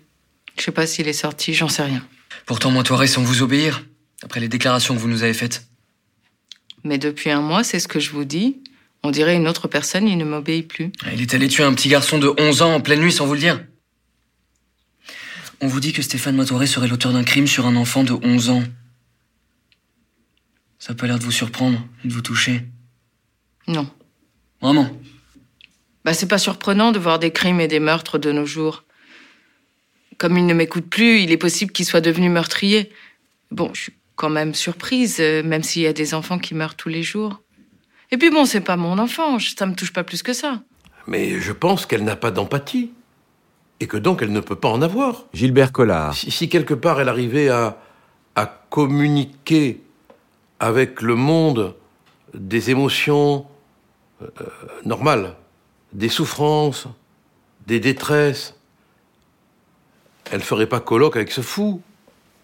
[0.58, 2.04] Je sais pas s'il est sorti, j'en sais rien.
[2.46, 3.86] Pourtant, Moitoret sans vous obéir,
[4.24, 5.68] après les déclarations que vous nous avez faites.
[6.84, 8.63] Mais depuis un mois, c'est ce que je vous dis.
[9.04, 10.92] On dirait une autre personne, il ne m'obéit plus.
[11.12, 13.34] Il est allé tuer un petit garçon de 11 ans en pleine nuit sans vous
[13.34, 13.62] le dire.
[15.60, 18.50] On vous dit que Stéphane Moitoret serait l'auteur d'un crime sur un enfant de 11
[18.50, 18.64] ans.
[20.80, 22.64] Ça a pas l'air de vous surprendre, de vous toucher.
[23.68, 23.90] Non.
[24.62, 24.90] Vraiment
[26.06, 28.84] Bah, c'est pas surprenant de voir des crimes et des meurtres de nos jours.
[30.18, 32.90] Comme il ne m'écoute plus, il est possible qu'il soit devenu meurtrier.
[33.52, 36.76] Bon, je suis quand même surprise, euh, même s'il y a des enfants qui meurent
[36.76, 37.43] tous les jours.
[38.12, 40.62] Et puis bon, c'est pas mon enfant, ça me touche pas plus que ça.
[41.08, 42.92] Mais je pense qu'elle n'a pas d'empathie.
[43.80, 45.26] Et que donc elle ne peut pas en avoir.
[45.34, 46.14] Gilbert Collard.
[46.14, 47.78] Si, si quelque part elle arrivait à,
[48.36, 49.82] à communiquer
[50.60, 51.76] avec le monde
[52.34, 53.46] des émotions
[54.22, 54.28] euh,
[54.86, 55.36] normales,
[55.92, 56.88] des souffrances,
[57.68, 58.56] des détresses,
[60.32, 61.82] elle ferait pas colloque avec ce fou.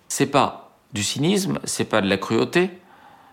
[0.08, 2.72] C'est pas du cynisme, c'est pas de la cruauté,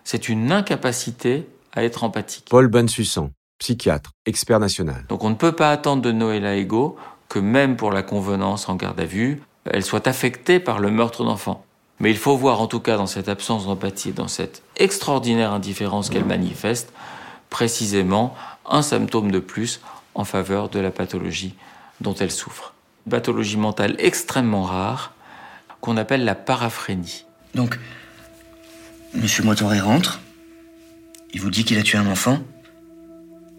[0.03, 2.45] c'est une incapacité à être empathique.
[2.49, 5.05] Paul Bensussan, psychiatre, expert national.
[5.09, 6.97] Donc on ne peut pas attendre de Noëlla Ego
[7.29, 11.23] que même pour la convenance en garde à vue, elle soit affectée par le meurtre
[11.23, 11.63] d'enfants.
[11.99, 16.09] Mais il faut voir en tout cas dans cette absence d'empathie, dans cette extraordinaire indifférence
[16.09, 16.91] qu'elle manifeste,
[17.51, 18.35] précisément
[18.67, 19.79] un symptôme de plus
[20.15, 21.53] en faveur de la pathologie
[22.01, 22.73] dont elle souffre.
[23.07, 25.13] Pathologie mentale extrêmement rare
[25.79, 27.25] qu'on appelle la paraphrénie.
[27.53, 27.79] Donc,
[29.13, 30.19] Monsieur Moitoret rentre,
[31.37, 32.39] il vous dit qu'il a tué un enfant,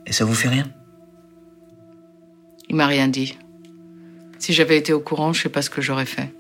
[0.04, 0.64] et ça vous fait rien?
[2.68, 3.38] Il m'a rien dit.
[4.40, 6.34] Si j'avais été au courant, je sais pas ce que j'aurais fait.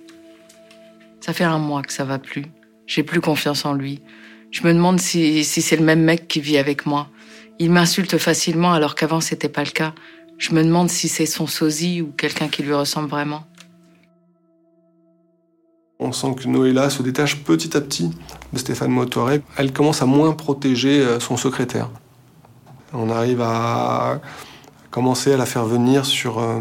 [1.20, 2.46] Ça fait un mois que ça va plus.
[2.88, 4.00] J'ai plus confiance en lui.
[4.50, 7.08] Je me demande si, si c'est le même mec qui vit avec moi.
[7.60, 9.94] Il m'insulte facilement alors qu'avant c'était pas le cas.
[10.38, 13.46] Je me demande si c'est son sosie ou quelqu'un qui lui ressemble vraiment.
[16.00, 18.10] On sent que Noëlla se détache petit à petit
[18.52, 19.42] de Stéphane Motoret.
[19.56, 21.90] Elle commence à moins protéger euh, son secrétaire.
[22.92, 24.20] On arrive à
[24.90, 26.60] commencer à la faire venir sur, euh,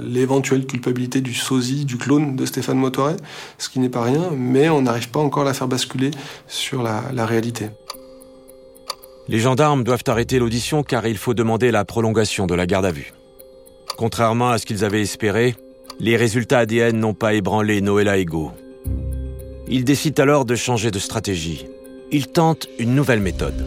[0.00, 3.16] l'éventuelle culpabilité du sosie, du clone de Stéphane Motoret,
[3.58, 6.10] ce qui n'est pas rien, mais on n'arrive pas encore à la faire basculer
[6.46, 7.70] sur la réalité.
[9.30, 12.90] Les gendarmes doivent arrêter l'audition car il faut demander la prolongation de la garde à
[12.90, 13.12] vue.
[13.96, 15.54] Contrairement à ce qu'ils avaient espéré,
[16.00, 18.52] les résultats ADN n'ont pas ébranlé Noëlla Ego.
[19.68, 21.66] Ils décident alors de changer de stratégie.
[22.10, 23.66] Ils tentent une nouvelle méthode.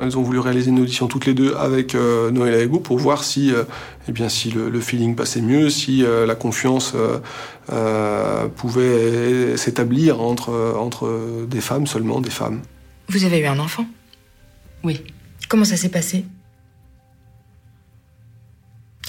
[0.00, 3.24] Elles ont voulu réaliser une audition toutes les deux avec euh, Noëlla Ego pour voir
[3.24, 3.64] si, euh,
[4.08, 6.94] eh bien, si le, le, feeling passait mieux, si euh, la confiance
[8.56, 12.62] pouvait s'établir entre, entre des femmes, seulement des femmes.
[13.08, 13.84] Vous avez eu un enfant?
[14.84, 15.02] Oui.
[15.48, 16.24] Comment ça s'est passé?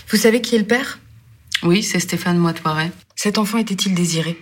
[0.09, 0.99] Vous savez qui est le père?
[1.61, 2.91] Oui, c'est Stéphane Moitoiret.
[3.15, 4.39] Cet enfant était-il désiré?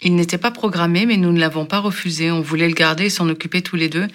[0.00, 2.30] Il n'était pas programmé, mais nous ne l'avons pas refusé.
[2.30, 4.06] On voulait le garder et s'en occuper tous les deux.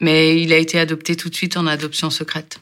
[0.00, 2.58] Mais il a été adopté tout de suite en adoption secrète.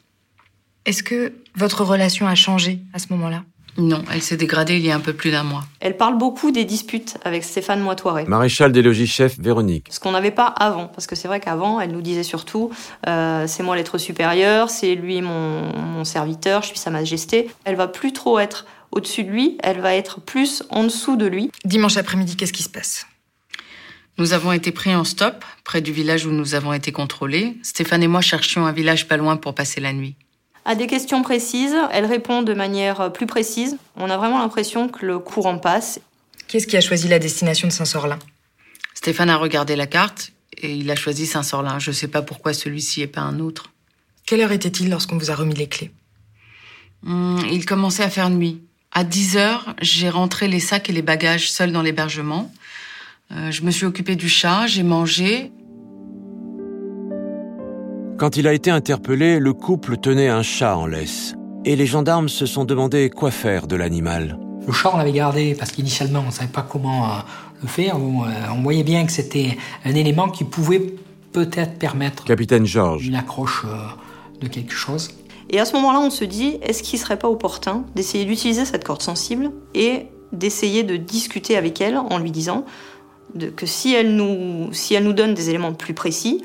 [0.85, 3.45] Est-ce que votre relation a changé à ce moment-là?
[3.79, 5.65] Non, elle s'est dégradée il y a un peu plus d'un mois.
[5.81, 8.25] Elle parle beaucoup des disputes avec Stéphane Moitoiré.
[8.27, 9.87] Maréchal des logis chef Véronique.
[9.91, 12.71] Ce qu'on n'avait pas avant, parce que c'est vrai qu'avant, elle nous disait surtout
[13.09, 17.49] euh, c'est moi l'être supérieur, c'est lui mon, mon serviteur, je suis sa majesté.
[17.65, 21.27] Elle va plus trop être au-dessus de lui, elle va être plus en dessous de
[21.27, 21.51] lui.
[21.65, 23.07] Dimanche après-midi, qu'est-ce qui se passe?
[24.19, 27.57] Nous avons été pris en stop près du village où nous avons été contrôlés.
[27.63, 30.17] Stéphane et moi cherchions un village pas loin pour passer la nuit.
[30.64, 33.77] À des questions précises, elle répond de manière plus précise.
[33.96, 36.01] On a vraiment l'impression que le courant passe.
[36.46, 38.18] Qu'est-ce qui a choisi la destination de Saint-Sorlin?
[38.94, 41.79] Stéphane a regardé la carte et il a choisi Saint-Sorlin.
[41.79, 43.72] Je sais pas pourquoi celui-ci et pas un autre.
[44.27, 45.90] Quelle heure était-il lorsqu'on vous a remis les clés?
[47.07, 48.62] Hum, Il commençait à faire nuit.
[48.92, 52.53] À 10 heures, j'ai rentré les sacs et les bagages seuls dans l'hébergement.
[53.33, 55.51] Euh, je me suis occupée du chat, j'ai mangé.
[58.18, 61.35] Quand il a été interpellé, le couple tenait un chat en laisse.
[61.64, 64.38] Et les gendarmes se sont demandé quoi faire de l'animal.
[64.66, 67.09] Le chat, on l'avait gardé parce qu'initialement, on ne savait pas comment euh,
[67.62, 67.96] le faire.
[67.96, 70.94] On, euh, on voyait bien que c'était un élément qui pouvait
[71.33, 73.07] peut-être permettre Capitaine Georges.
[73.07, 73.77] une accroche euh,
[74.40, 75.11] de quelque chose.
[75.51, 78.85] Et à ce moment-là, on se dit, est-ce qu'il serait pas opportun d'essayer d'utiliser cette
[78.85, 82.64] corde sensible et d'essayer de discuter avec elle en lui disant
[83.35, 86.42] de- que si elle, nous, si elle nous donne des éléments plus précis,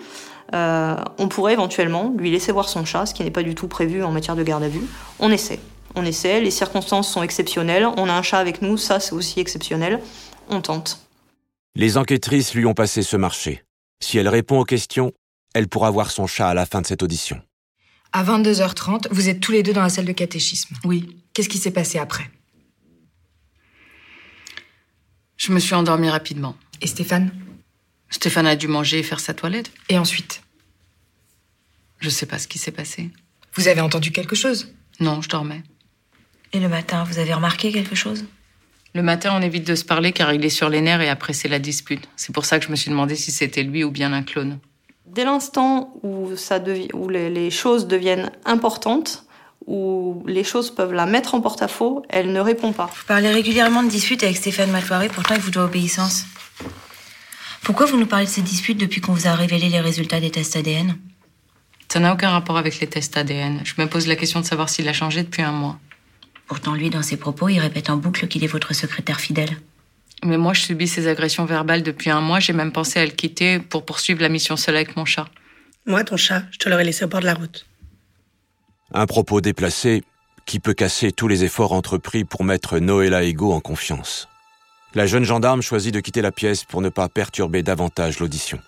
[0.53, 3.67] euh, on pourrait éventuellement lui laisser voir son chat, ce qui n'est pas du tout
[3.67, 4.85] prévu en matière de garde à vue.
[5.19, 5.59] On essaie.
[5.95, 9.39] On essaie, les circonstances sont exceptionnelles, on a un chat avec nous, ça c'est aussi
[9.39, 9.99] exceptionnel.
[10.49, 10.99] On tente.
[11.75, 13.63] Les enquêtrices lui ont passé ce marché.
[13.99, 15.11] Si elle répond aux questions,
[15.53, 17.41] elle pourra voir son chat à la fin de cette audition.
[18.13, 20.75] À 22h30, vous êtes tous les deux dans la salle de catéchisme.
[20.85, 21.17] Oui.
[21.33, 22.29] Qu'est-ce qui s'est passé après?
[25.35, 26.55] Je me suis endormie rapidement.
[26.81, 27.31] Et Stéphane?
[28.09, 29.71] Stéphane a dû manger et faire sa toilette.
[29.89, 30.41] Et ensuite?
[31.99, 33.09] Je sais pas ce qui s'est passé.
[33.55, 34.73] Vous avez entendu quelque chose?
[34.99, 35.63] Non, je dormais.
[36.53, 38.25] Et le matin, vous avez remarqué quelque chose?
[38.93, 41.33] Le matin, on évite de se parler car il est sur les nerfs et après
[41.33, 42.07] c'est la dispute.
[42.15, 44.59] C'est pour ça que je me suis demandé si c'était lui ou bien un clone.
[45.05, 49.25] Dès l'instant où, ça devi- où les, les choses deviennent importantes,
[49.65, 52.89] où les choses peuvent la mettre en porte-à-faux, elle ne répond pas.
[52.95, 56.25] Vous parlez régulièrement de disputes avec Stéphane Malfoiré, pourtant il vous doit obéissance.
[57.67, 60.31] Pourquoi vous nous parlez de ces disputes depuis qu'on vous a révélé les résultats des
[60.31, 60.95] tests ADN
[61.91, 63.59] Ça n'a aucun rapport avec les tests ADN.
[63.65, 65.77] Je me pose la question de savoir s'il a changé depuis un mois.
[66.47, 69.49] Pourtant, lui, dans ses propos, il répète en boucle qu'il est votre secrétaire fidèle.
[70.23, 72.39] Mais moi, je subis ces agressions verbales depuis un mois.
[72.39, 75.27] J'ai même pensé à le quitter pour poursuivre la mission seule avec mon chat.
[75.85, 77.65] Moi, ton chat, je te l'aurais laissé au bord de la route.
[78.93, 80.03] Un propos déplacé
[80.45, 84.29] qui peut casser tous les efforts entrepris pour mettre Noëlla Ego en confiance.
[84.95, 88.59] La jeune gendarme choisit de quitter la pièce pour ne pas perturber davantage l'audition.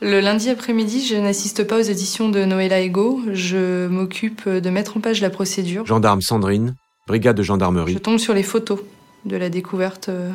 [0.00, 3.20] Le lundi après-midi, je n'assiste pas aux auditions de Noëlla Ego.
[3.32, 5.84] Je m'occupe de mettre en page la procédure.
[5.84, 6.74] Gendarme Sandrine,
[7.06, 8.00] brigade de Je gendarmerie.
[8.00, 8.80] tombe sur les photos
[9.26, 10.30] de la découverte euh,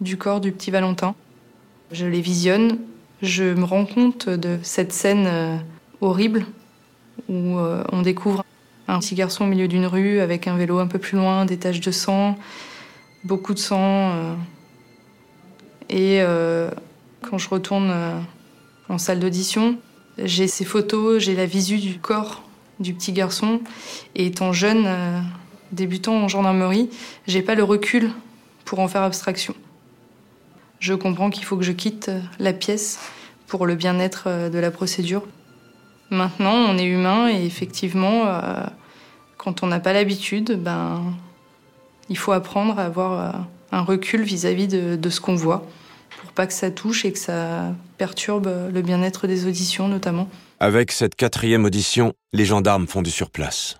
[0.00, 1.14] du corps du petit Valentin.
[1.92, 2.78] Je les visionne.
[3.22, 5.56] Je me rends compte de cette scène euh,
[6.00, 6.44] horrible
[7.28, 8.44] où euh, on découvre
[8.88, 11.56] un petit garçon au milieu d'une rue avec un vélo un peu plus loin, des
[11.56, 12.36] taches de sang,
[13.24, 14.12] beaucoup de sang.
[14.12, 14.34] euh.
[15.88, 16.70] Et euh,
[17.22, 18.18] quand je retourne euh,
[18.88, 19.76] en salle d'audition,
[20.18, 22.42] j'ai ces photos, j'ai la visu du corps
[22.80, 23.60] du petit garçon.
[24.14, 24.88] Et étant jeune,
[25.72, 26.90] débutant en gendarmerie,
[27.26, 28.10] j'ai pas le recul
[28.64, 29.54] pour en faire abstraction.
[30.80, 32.98] Je comprends qu'il faut que je quitte la pièce
[33.46, 35.22] pour le bien-être de la procédure.
[36.10, 38.24] Maintenant, on est humain et effectivement,
[39.36, 41.02] quand on n'a pas l'habitude, ben,
[42.08, 43.38] il faut apprendre à avoir euh,
[43.72, 45.66] un recul vis-à-vis de, de ce qu'on voit
[46.20, 50.28] pour pas que ça touche et que ça perturbe le bien-être des auditions notamment.
[50.60, 53.78] Avec cette quatrième audition, les gendarmes font du surplace.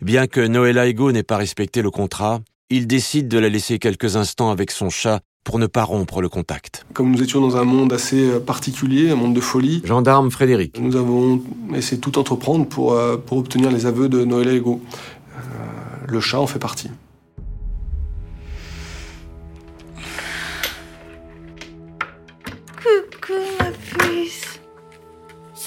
[0.00, 4.16] Bien que Noëlla Ego n'ait pas respecté le contrat, il décide de la laisser quelques
[4.16, 6.84] instants avec son chat pour ne pas rompre le contact.
[6.92, 10.80] Comme nous étions dans un monde assez euh, particulier, un monde de folie, Gendarme Frédéric.
[10.80, 11.42] nous avons
[11.74, 14.80] essayé de tout entreprendre pour, euh, pour obtenir les aveux de Noëlla Ego.
[15.36, 15.40] Euh,
[16.08, 16.90] le chat en fait partie.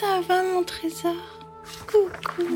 [0.06, 1.16] Ça va mon trésor
[1.88, 2.48] Coucou.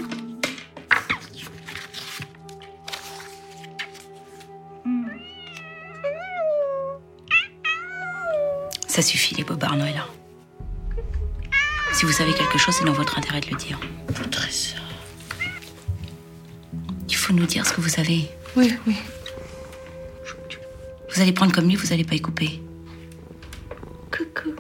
[8.88, 10.08] Ça suffit, les bobards, Noëlla.
[11.94, 13.80] Si vous savez quelque chose, c'est dans votre intérêt de le dire.
[14.08, 14.80] Mon trésor.
[17.10, 18.30] Il faut nous dire ce que vous savez.
[18.56, 18.96] Oui, oui.
[21.14, 22.62] Vous allez prendre comme lui, vous allez pas y couper.
[24.16, 24.54] Coucou.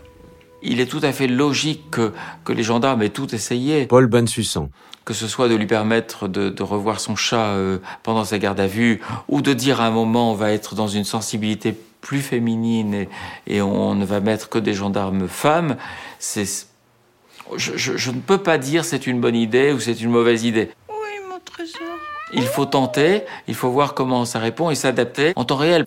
[0.61, 2.11] Il est tout à fait logique que,
[2.43, 3.85] que les gendarmes aient tout essayé.
[3.85, 4.69] Paul Bensussan.
[5.05, 8.59] Que ce soit de lui permettre de, de revoir son chat euh, pendant sa garde
[8.59, 12.21] à vue, ou de dire à un moment on va être dans une sensibilité plus
[12.21, 13.09] féminine et,
[13.47, 15.77] et on ne va mettre que des gendarmes femmes,
[16.19, 16.45] c'est
[17.57, 20.43] je, je, je, ne peux pas dire c'est une bonne idée ou c'est une mauvaise
[20.43, 20.69] idée.
[20.89, 20.95] Oui,
[21.27, 21.81] mon trésor.
[22.33, 25.85] Il faut tenter, il faut voir comment ça répond et s'adapter en temps réel.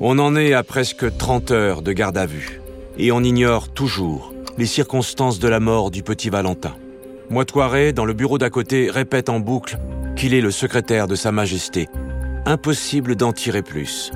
[0.00, 2.60] On en est à presque 30 heures de garde à vue.
[2.96, 6.76] Et on ignore toujours les circonstances de la mort du petit Valentin.
[7.30, 9.78] Moitoiré, dans le bureau d'à côté, répète en boucle
[10.16, 11.88] qu'il est le secrétaire de Sa Majesté.
[12.46, 14.12] Impossible d'en tirer plus.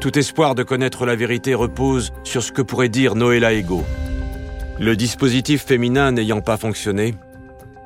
[0.00, 3.84] Tout espoir de connaître la vérité repose sur ce que pourrait dire Noëlla Ego.
[4.78, 7.14] Le dispositif féminin n'ayant pas fonctionné,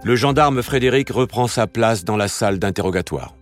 [0.04, 3.34] le gendarme Frédéric reprend sa place dans la salle d'interrogatoire.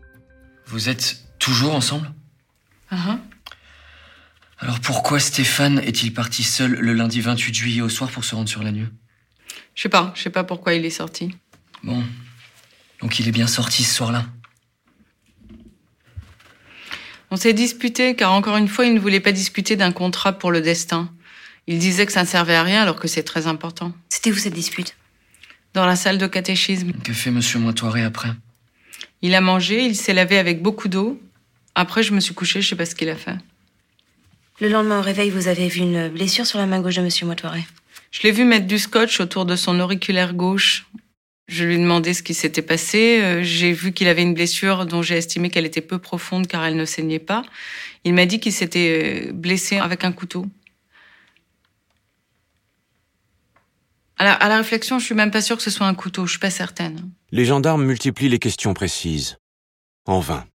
[0.67, 2.11] Vous êtes toujours ensemble?
[2.91, 3.19] Uh -huh.
[4.59, 8.49] Alors pourquoi Stéphane est-il parti seul le lundi 28 juillet au soir pour se rendre
[8.49, 8.89] sur la nuit
[9.75, 11.35] Je sais pas, je sais pas pourquoi il est sorti.
[11.83, 12.03] Bon.
[13.01, 14.27] Donc il est bien sorti ce soir-là.
[17.31, 20.51] On s'est disputé car encore une fois, il ne voulait pas discuter d'un contrat pour
[20.51, 21.13] le destin.
[21.67, 23.93] Il disait que ça ne servait à rien alors que c'est très important.
[24.09, 24.97] C'était où cette dispute?
[25.75, 26.93] Dans la salle de catéchisme.
[26.93, 28.31] Que fait monsieur Moitoiré après?
[29.21, 31.21] Il a mangé, il s'est lavé avec beaucoup d'eau.
[31.75, 33.37] Après, je me suis couchée, je sais pas ce qu'il a fait.
[34.59, 37.27] Le lendemain au réveil, vous avez vu une blessure sur la main gauche de monsieur
[37.27, 37.67] Moitoiré
[38.11, 40.87] Je l'ai vu mettre du scotch autour de son auriculaire gauche.
[41.47, 43.43] Je lui ai demandé ce qui s'était passé.
[43.43, 46.77] J'ai vu qu'il avait une blessure dont j'ai estimé qu'elle était peu profonde car elle
[46.77, 47.43] ne saignait pas.
[48.05, 50.47] Il m'a dit qu'il s'était blessé avec un couteau.
[54.19, 56.25] À la, à la, réflexion, je suis même pas sûre que ce soit un couteau,
[56.25, 57.11] je suis pas certaine.
[57.31, 59.37] Les gendarmes multiplient les questions précises.
[60.07, 60.47] En vain.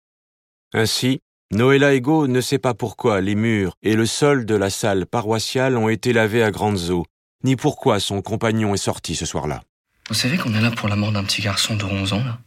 [0.73, 1.19] Ainsi,
[1.51, 5.75] Noëlla Ego ne sait pas pourquoi les murs et le sol de la salle paroissiale
[5.75, 7.05] ont été lavés à grandes eaux,
[7.43, 9.61] ni pourquoi son compagnon est sorti ce soir-là.
[10.07, 12.39] Vous savez qu'on est là pour la mort d'un petit garçon de 11 ans, là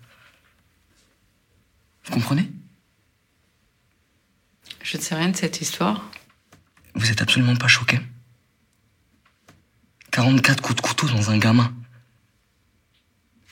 [2.05, 2.51] Vous comprenez?
[4.83, 6.11] Je ne sais rien de cette histoire.
[6.95, 8.01] Vous êtes absolument pas choqué?
[10.13, 11.75] 44 coups de couteau dans un gamin.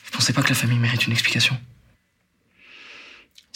[0.05, 1.59] Vous pensez pas que la famille mérite une explication?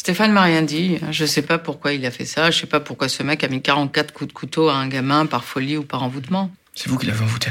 [0.07, 1.01] Stéphane m'a rien dit.
[1.11, 2.53] Je sais pas pourquoi il a fait ça.
[2.53, 5.27] Je sais pas pourquoi ce mec a mis 44 coups de couteau à un gamin
[5.27, 6.49] par folie ou par envoûtement.
[6.77, 7.51] C'est vous qui l'avez envoûté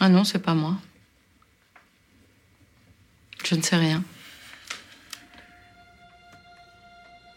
[0.00, 0.74] Ah non, c'est pas moi.
[3.44, 4.02] Je ne sais rien.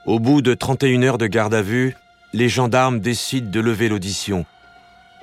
[0.08, 1.96] Au bout de 31 heures de garde à vue,
[2.34, 4.48] les gendarmes décident de lever l'audition.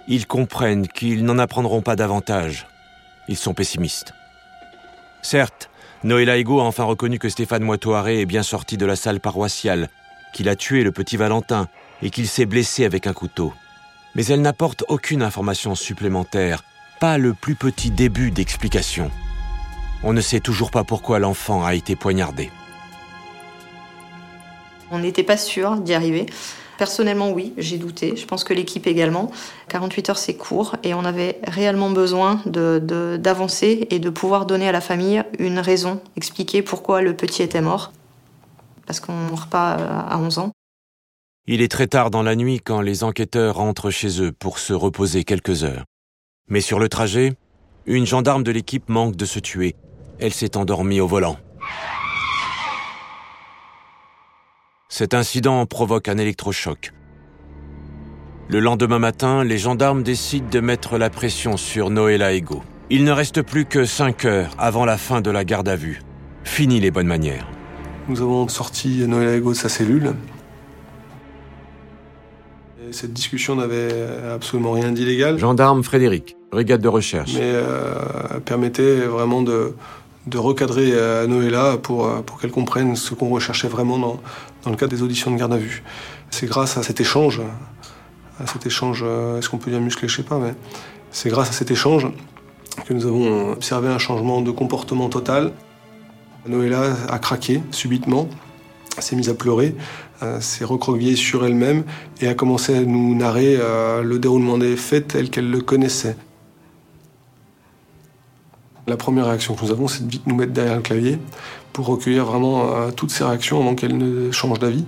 [0.07, 2.69] Ils comprennent qu'ils n'en apprendront pas davantage.
[3.27, 4.13] Ils sont pessimistes.
[5.21, 5.69] Certes,
[6.03, 9.91] Noëlla Ego a enfin reconnu que Stéphane Moitoaré est bien sorti de la salle paroissiale,
[10.33, 11.69] qu'il a tué le petit Valentin
[12.01, 13.53] et qu'il s'est blessé avec un couteau.
[14.15, 16.65] Mais elle n'apporte aucune information supplémentaire,
[17.01, 19.11] pas le plus petit début d'explication.
[20.03, 22.51] On ne sait toujours pas pourquoi l'enfant a été poignardé.
[24.91, 26.27] On n'était pas sûr d'y arriver.
[26.81, 28.17] Personnellement, oui, j'ai douté.
[28.17, 29.31] Je pense que l'équipe également.
[29.69, 34.73] 48 heures, c'est court et on avait réellement besoin d'avancer et de pouvoir donner à
[34.73, 37.93] la famille une raison, expliquer pourquoi le petit était mort.
[38.87, 40.53] Parce qu'on ne meurt pas à 11 ans.
[41.47, 44.73] Il est très tard dans la nuit quand les enquêteurs rentrent chez eux pour se
[44.73, 45.85] reposer quelques heures.
[46.49, 47.35] Mais sur le trajet,
[47.85, 49.77] une gendarme de l'équipe manque de se tuer.
[50.19, 51.37] Elle s'est endormie au volant.
[54.93, 56.93] Cet incident provoque un électrochoc.
[58.49, 62.65] Le lendemain matin, les gendarmes décident de mettre la pression sur Noëlla Ego.
[62.91, 66.03] Il ne reste plus que 5 heures avant la fin de la garde à vue.
[66.43, 67.47] Fini les bonnes manières.
[68.09, 70.13] Nous avons sorti Noëlla Ego de sa cellule.
[72.89, 73.95] Et cette discussion n'avait
[74.35, 75.39] absolument rien d'illégal.
[75.39, 77.35] Gendarme Frédéric, brigade de recherche.
[77.35, 79.73] Mais euh, permettait vraiment de,
[80.27, 84.21] de recadrer euh, Noëlla pour, pour qu'elle comprenne ce qu'on recherchait vraiment dans,
[84.65, 85.83] dans le cadre des auditions de garde à vue.
[86.31, 87.41] C'est grâce à cet échange,
[88.39, 89.03] à cet échange,
[89.39, 90.55] est-ce qu'on peut dire musclé, je sais pas, mais
[91.11, 92.09] c'est grâce à cet échange
[92.87, 95.53] que nous avons observé un changement de comportement total.
[96.47, 98.29] Noëlla a craqué subitement,
[98.99, 99.75] s'est mise à pleurer,
[100.23, 101.85] euh, s'est recroquevillée sur elle-même
[102.21, 106.17] et a commencé à nous narrer euh, le déroulement des faits tel qu'elle le connaissait.
[108.87, 111.19] La première réaction que nous avons, c'est de vite nous mettre derrière le clavier
[111.73, 114.85] pour recueillir vraiment euh, toutes ces réactions avant qu'elle ne change d'avis.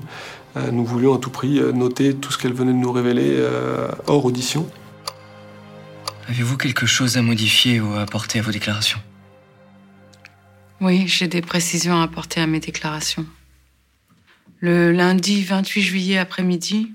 [0.56, 3.42] Euh, nous voulions à tout prix euh, noter tout ce qu'elle venait de nous révéler
[4.06, 4.68] hors audition.
[6.28, 9.00] Avez-vous quelque chose à modifier ou à apporter à vos déclarations?
[10.80, 13.26] Oui, j'ai des précisions à apporter à mes déclarations.
[14.60, 16.92] Le lundi 28 juillet après-midi,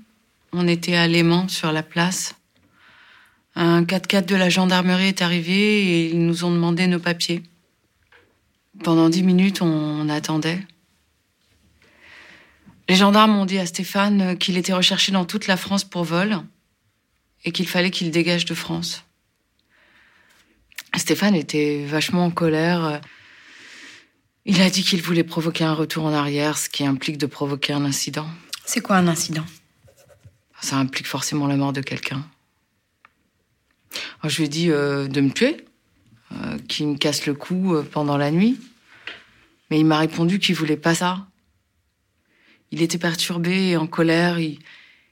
[0.52, 2.34] on était à Léman sur la place.
[3.54, 7.42] Un 4x4 de la gendarmerie est arrivé et ils nous ont demandé nos papiers.
[8.82, 10.60] Pendant dix minutes, on attendait.
[12.88, 16.40] Les gendarmes ont dit à Stéphane qu'il était recherché dans toute la France pour vol
[17.44, 19.04] et qu'il fallait qu'il dégage de France.
[20.96, 23.00] Stéphane était vachement en colère.
[24.46, 27.74] Il a dit qu'il voulait provoquer un retour en arrière, ce qui implique de provoquer
[27.74, 28.26] un incident.
[28.64, 29.44] C'est quoi un incident?
[30.60, 32.26] Ça implique forcément la mort de quelqu'un.
[34.24, 35.64] Je lui ai dit euh, de me tuer,
[36.32, 38.58] euh, qu'il me casse le cou euh, pendant la nuit.
[39.70, 41.26] Mais il m'a répondu qu'il voulait pas ça.
[42.70, 44.38] Il était perturbé et en colère.
[44.38, 44.58] Il,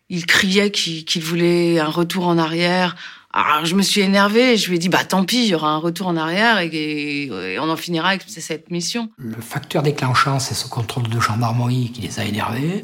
[0.09, 2.97] il criait qu'il qu'il voulait un retour en arrière.
[3.33, 5.55] Alors je me suis énervée et je lui ai dit bah tant pis, il y
[5.55, 9.11] aura un retour en arrière et, et- et on en finira avec cette mission.
[9.19, 12.83] Le facteur déclenchant, c'est ce contrôle de gendarmerie qui les a énervés.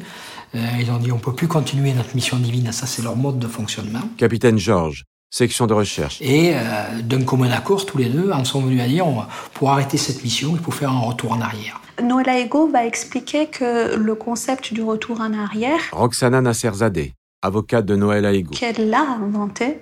[0.53, 3.39] Euh, ils ont dit on peut plus continuer notre mission divine, ça c'est leur mode
[3.39, 4.07] de fonctionnement.
[4.17, 6.19] Capitaine Georges, section de recherche.
[6.21, 6.59] Et euh,
[7.01, 9.23] d'un commun accord, tous les deux en sont venus à dire on-
[9.55, 11.81] pour arrêter cette mission, il faut faire un retour en arrière.
[12.01, 17.95] Noëlla Ego va expliquer que le concept du retour en arrière, Roxana Nasserzadeh, avocate de
[17.95, 18.51] Noël Aïgo.
[18.51, 19.79] qu'elle a inventé,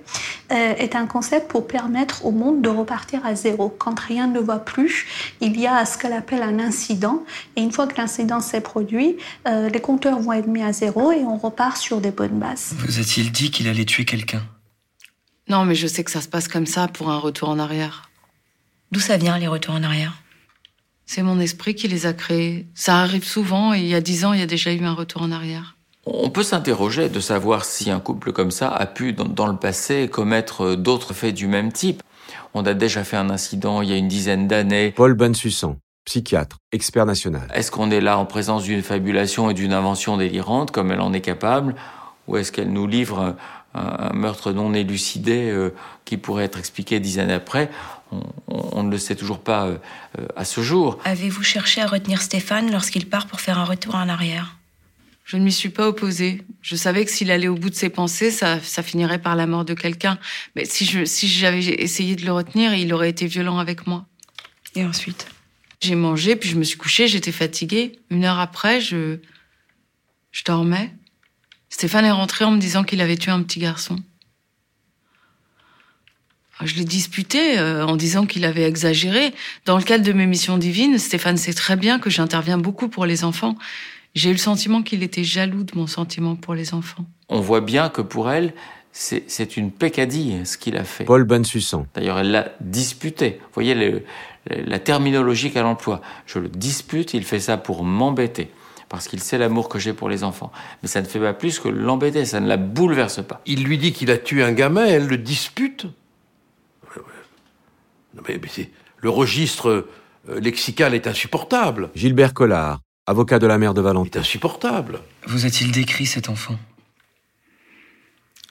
[0.52, 3.74] euh, est un concept pour permettre au monde de repartir à zéro.
[3.78, 5.06] Quand rien ne va plus,
[5.42, 7.22] il y a ce qu'elle appelle un incident.
[7.56, 9.16] Et une fois que l'incident s'est produit,
[9.48, 12.74] euh, les compteurs vont être mis à zéro et on repart sur des bonnes bases.
[12.78, 14.42] Vous a-t-il dit qu'il allait tuer quelqu'un?
[15.52, 18.08] Non, mais je sais que ça se passe comme ça pour un retour en arrière.
[18.90, 20.22] D'où ça vient les retours en arrière?
[21.04, 22.66] C'est mon esprit qui les a créés.
[22.74, 24.94] Ça arrive souvent et il y a dix ans, il y a déjà eu un
[24.94, 25.76] retour en arrière.
[26.06, 29.58] On peut s'interroger de savoir si un couple comme ça a pu, dans, dans le
[29.58, 32.02] passé, commettre euh, d'autres faits du même type.
[32.54, 34.92] On a déjà fait un incident il y a une dizaine d'années.
[34.92, 35.76] Paul Bensussan,
[36.06, 37.46] psychiatre, expert national.
[37.52, 41.12] Est-ce qu'on est là en présence d'une fabulation et d'une invention délirante, comme elle en
[41.12, 41.74] est capable,
[42.26, 43.36] ou est-ce qu'elle nous livre
[43.74, 47.70] un, meurtre non élucidé euh, qui pourrait être expliqué dix années après
[48.10, 49.76] on, on- on ne le sait toujours pas euh,
[50.18, 50.98] euh, à ce jour.
[51.04, 54.56] Avez-vous cherché à retenir Stéphane lorsqu'il part pour faire un retour en arrière?
[55.24, 56.42] Je ne m'y suis pas opposée.
[56.62, 59.46] Je savais que s'il allait au bout de ses pensées, ça, ça finirait par la
[59.46, 60.18] mort de quelqu'un.
[60.56, 64.04] Mais si je, si j'avais essayé de le retenir, il aurait été violent avec moi.
[64.74, 65.26] Et ensuite?
[65.80, 67.98] J'ai mangé, puis je me suis couchée, j'étais fatiguée.
[68.10, 69.18] Une heure après, je,
[70.32, 70.92] je dormais.
[71.72, 73.96] Stéphane est rentré en me disant qu'il avait tué un petit garçon.
[76.58, 79.32] Alors, Je l'ai disputé euh, en disant qu'il avait exagéré.
[79.64, 83.06] Dans le cadre de mes missions divines, Stéphane sait très bien que j'interviens beaucoup pour
[83.06, 83.56] les enfants.
[84.14, 87.06] J'ai eu le sentiment qu'il était jaloux de mon sentiment pour les enfants.
[87.30, 88.52] On voit bien que pour elle,
[88.92, 91.04] c'est une pécadille ce qu'il a fait.
[91.04, 93.38] Paul Bensussan, D'ailleurs, elle l'a disputé.
[93.40, 94.02] Vous voyez le-
[94.50, 96.02] le- la terminologie qu'elle emploie.
[96.26, 98.50] Je le dispute, il fait ça pour m'embêter.
[98.92, 100.52] Parce qu'il sait l'amour que j'ai pour les enfants.
[100.82, 103.40] Mais ça ne fait pas plus que l'embêter, ça ne la bouleverse pas.
[103.46, 105.86] Il lui dit qu'il a tué un gamin, elle le dispute.
[108.14, 109.88] Non, mais, mais c'est- le registre
[110.28, 111.88] euh, lexical est insupportable.
[111.94, 114.20] Gilbert Collard, avocat de la mère de Valentin.
[114.20, 115.00] insupportable.
[115.26, 116.58] Vous a-t-il décrit cet enfant?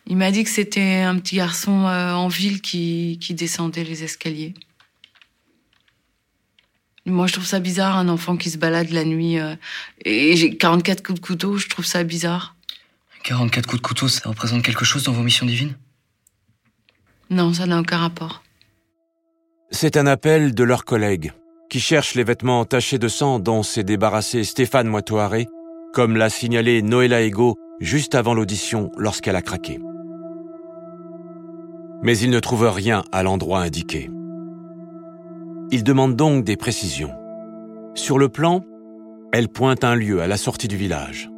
[0.07, 4.03] Il m'a dit que c'était un petit garçon euh, en ville qui, qui descendait les
[4.03, 4.55] escaliers.
[7.05, 9.39] Moi, je trouve ça bizarre, un enfant qui se balade la nuit.
[9.39, 9.55] euh,
[10.05, 12.55] et j'ai 44 coups de couteau, je trouve ça bizarre.
[13.23, 15.75] 44 coups de couteau, ça représente quelque chose dans vos missions divines?
[17.29, 18.43] Non, ça n'a aucun rapport.
[19.71, 21.31] C'est un appel de leurs collègues,
[21.69, 25.47] qui cherchent les vêtements tachés de sang dont s'est débarrassé Stéphane Moitoaré,
[25.93, 29.79] comme l'a signalé Noëlla Ego juste avant l'audition lorsqu'elle a craqué.
[32.03, 34.09] Mais ils ne trouvent rien à l'endroit indiqué.
[35.73, 37.13] Ils demandent donc des précisions.
[37.95, 38.65] Sur le plan,
[39.31, 41.29] elle pointe un lieu à la sortie du village.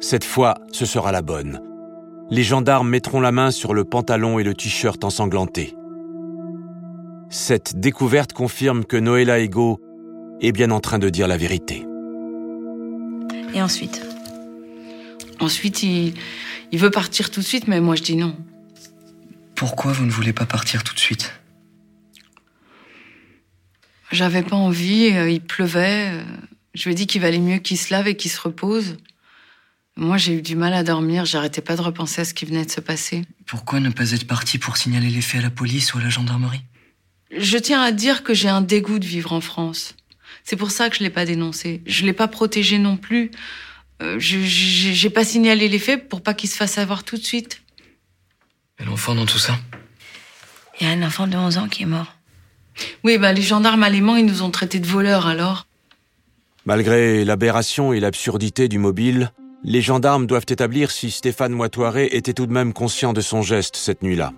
[0.00, 1.62] Cette fois, ce sera la bonne.
[2.30, 5.74] Les gendarmes mettront la main sur le pantalon et le t-shirt ensanglanté.
[7.30, 9.80] Cette découverte confirme que Noëlla Ego
[10.42, 11.86] est bien en train de dire la vérité.
[13.54, 14.04] Et ensuite?
[15.40, 16.12] Ensuite, il,
[16.72, 18.36] il veut partir tout de suite, mais moi je dis non.
[19.54, 21.32] Pourquoi vous ne voulez pas partir tout de suite?
[24.14, 26.10] J'avais pas envie, euh, il pleuvait.
[26.12, 26.22] euh,
[26.74, 28.96] Je lui ai dit qu'il valait mieux qu'il se lave et qu'il se repose.
[29.96, 32.64] Moi, j'ai eu du mal à dormir, j'arrêtais pas de repenser à ce qui venait
[32.64, 33.22] de se passer.
[33.44, 36.10] Pourquoi ne pas être parti pour signaler les faits à la police ou à la
[36.10, 36.62] gendarmerie?
[37.36, 39.94] Je tiens à dire que j'ai un dégoût de vivre en France.
[40.44, 41.82] C'est pour ça que je l'ai pas dénoncé.
[41.86, 43.32] Je l'ai pas protégé non plus.
[44.02, 47.62] Euh, j'ai pas signalé les faits pour pas qu'il se fasse avoir tout de suite.
[48.78, 49.58] Et l'enfant dans tout ça?
[50.80, 52.13] Il y a un enfant de 11 ans qui est mort.
[53.04, 55.66] Oui, bah les gendarmes allemands, ils nous ont traités de voleurs alors.
[56.66, 59.30] Malgré l'aberration et l'absurdité du mobile,
[59.66, 63.76] Les gendarmes doivent établir si Stéphane Moitoiré était tout de même conscient de son geste
[63.76, 64.34] cette nuit-là.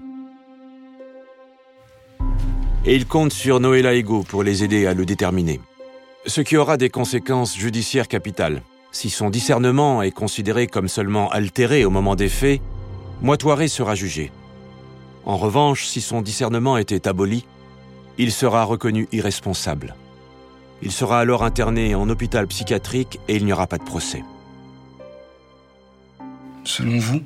[2.84, 5.60] Et ils comptent sur Noëlla Ego pour les aider à le déterminer.
[6.26, 8.62] Ce qui aura des conséquences judiciaires capitales.
[8.92, 12.60] Si son discernement est considéré comme seulement altéré au moment des faits,
[13.20, 14.30] Moitoiré sera jugé.
[15.24, 17.44] En revanche, si son discernement était aboli,
[18.18, 19.94] il sera reconnu irresponsable.
[20.82, 24.22] Il sera alors interné en hôpital psychiatrique et il n'y aura pas de procès.
[26.64, 27.22] Selon vous,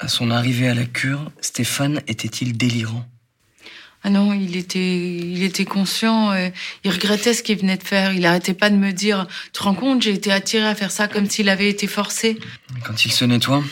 [0.00, 3.06] à son arrivée à la cure, Stéphane était-il délirant?
[4.06, 6.50] Ah non, il était, il était conscient, euh,
[6.84, 8.12] il regrettait ce qu'il venait de faire.
[8.12, 10.90] Il arrêtait pas de me dire Tu te rends compte, j'ai été attiré à faire
[10.90, 12.38] ça comme s'il avait été forcé.
[12.84, 13.64] Quand il se nettoie,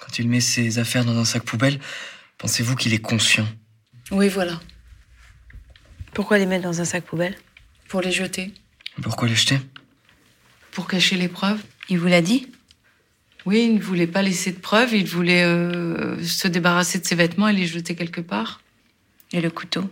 [0.00, 1.78] quand il met ses affaires dans un sac poubelle,
[2.38, 3.46] pensez-vous qu'il est conscient?
[4.10, 4.58] Oui, voilà.
[6.14, 7.34] Pourquoi les mettre dans un sac poubelle
[7.88, 8.52] Pour les jeter.
[9.02, 9.58] Pourquoi les jeter
[10.70, 11.60] Pour cacher les preuves.
[11.88, 12.46] Il vous l'a dit
[13.46, 17.16] Oui, il ne voulait pas laisser de preuves, il voulait euh, se débarrasser de ses
[17.16, 18.60] vêtements et les jeter quelque part.
[19.32, 19.82] Et le couteau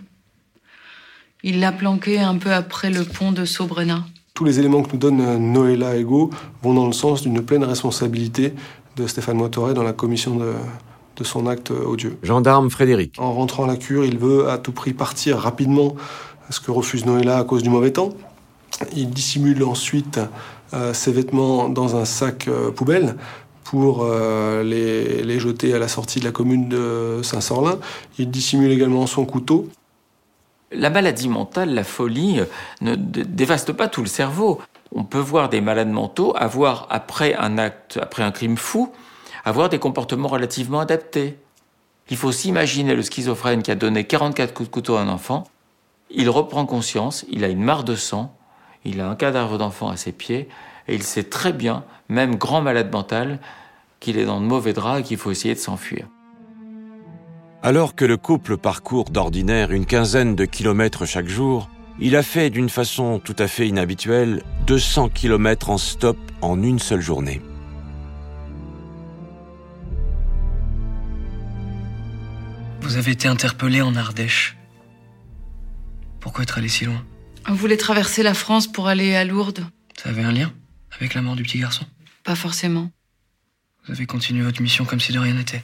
[1.42, 4.06] Il l'a planqué un peu après le pont de Saubrena.
[4.34, 6.30] Tous les éléments que nous donne euh, Noëlla Ego
[6.62, 8.54] vont dans le sens d'une pleine responsabilité
[8.94, 10.54] de Stéphane Motoré dans la commission de,
[11.22, 12.18] de son acte odieux.
[12.22, 13.14] Gendarme Frédéric.
[13.18, 15.94] En rentrant à la cure, il veut à tout prix partir rapidement,
[16.50, 18.10] ce que refuse Noëlla à cause du mauvais temps.
[18.94, 20.20] Il dissimule ensuite
[20.74, 23.16] euh, ses vêtements dans un sac euh, poubelle
[23.64, 27.78] pour euh, les, les jeter à la sortie de la commune de Saint-Sorlin.
[28.18, 29.68] Il dissimule également son couteau.
[30.72, 32.44] La maladie mentale, la folie, euh,
[32.80, 34.60] ne dé- dévaste pas tout le cerveau.
[34.94, 38.90] On peut voir des malades mentaux avoir, après un acte, après un crime fou,
[39.44, 41.38] avoir des comportements relativement adaptés.
[42.10, 45.44] Il faut s'imaginer le schizophrène qui a donné 44 coups de couteau à un enfant.
[46.10, 48.36] Il reprend conscience, il a une mare de sang,
[48.84, 50.48] il a un cadavre d'enfant à ses pieds,
[50.88, 53.38] et il sait très bien, même grand malade mental,
[54.00, 56.06] qu'il est dans de mauvais draps et qu'il faut essayer de s'enfuir.
[57.62, 61.70] Alors que le couple parcourt d'ordinaire une quinzaine de kilomètres chaque jour,
[62.00, 66.80] il a fait d'une façon tout à fait inhabituelle 200 kilomètres en stop en une
[66.80, 67.40] seule journée.
[72.82, 74.56] Vous avez été interpellé en Ardèche.
[76.20, 77.04] Pourquoi être allé si loin?
[77.48, 79.64] On voulait traverser la France pour aller à Lourdes.
[80.02, 80.52] Ça avait un lien
[80.90, 81.86] avec la mort du petit garçon?
[82.24, 82.90] Pas forcément.
[83.86, 85.62] Vous avez continué votre mission comme si de rien n'était.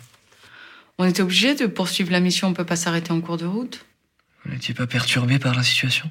[0.98, 3.84] On était obligé de poursuivre la mission, on peut pas s'arrêter en cours de route.
[4.44, 6.10] Vous n'étiez pas perturbé par la situation?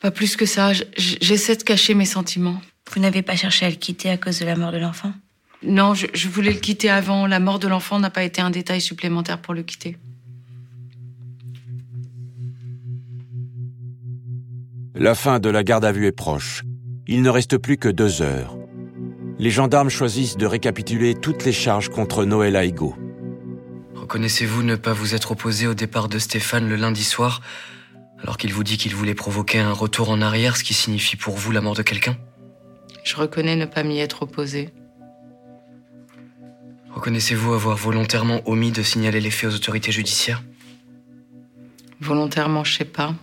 [0.00, 2.60] Pas plus que ça, j'essaie de cacher mes sentiments.
[2.92, 5.14] Vous n'avez pas cherché à le quitter à cause de la mort de l'enfant?
[5.62, 7.26] Non, je, je voulais le quitter avant.
[7.26, 9.96] La mort de l'enfant n'a pas été un détail supplémentaire pour le quitter.
[14.94, 16.64] La fin de la garde à vue est proche.
[17.06, 18.58] Il ne reste plus que deux heures.
[19.38, 22.94] Les gendarmes choisissent de récapituler toutes les charges contre Noël Aigo.
[23.94, 27.40] Reconnaissez-vous ne pas vous être opposé au départ de Stéphane le lundi soir,
[28.20, 31.36] alors qu'il vous dit qu'il voulait provoquer un retour en arrière, ce qui signifie pour
[31.36, 32.16] vous la mort de quelqu'un?
[33.02, 34.74] Je reconnais ne pas m'y être opposé.
[36.90, 40.42] Reconnaissez-vous avoir volontairement omis de signaler les faits aux autorités judiciaires?
[42.00, 43.14] Volontairement, je sais pas.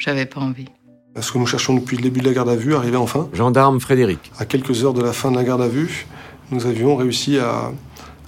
[0.00, 0.64] J'avais pas envie.
[1.20, 3.28] Ce que nous cherchons depuis le début de la garde à vue arrivait enfin?
[3.34, 4.32] Gendarme Frédéric.
[4.38, 6.06] À quelques heures de la fin de la garde à vue,
[6.50, 7.70] nous avions réussi à,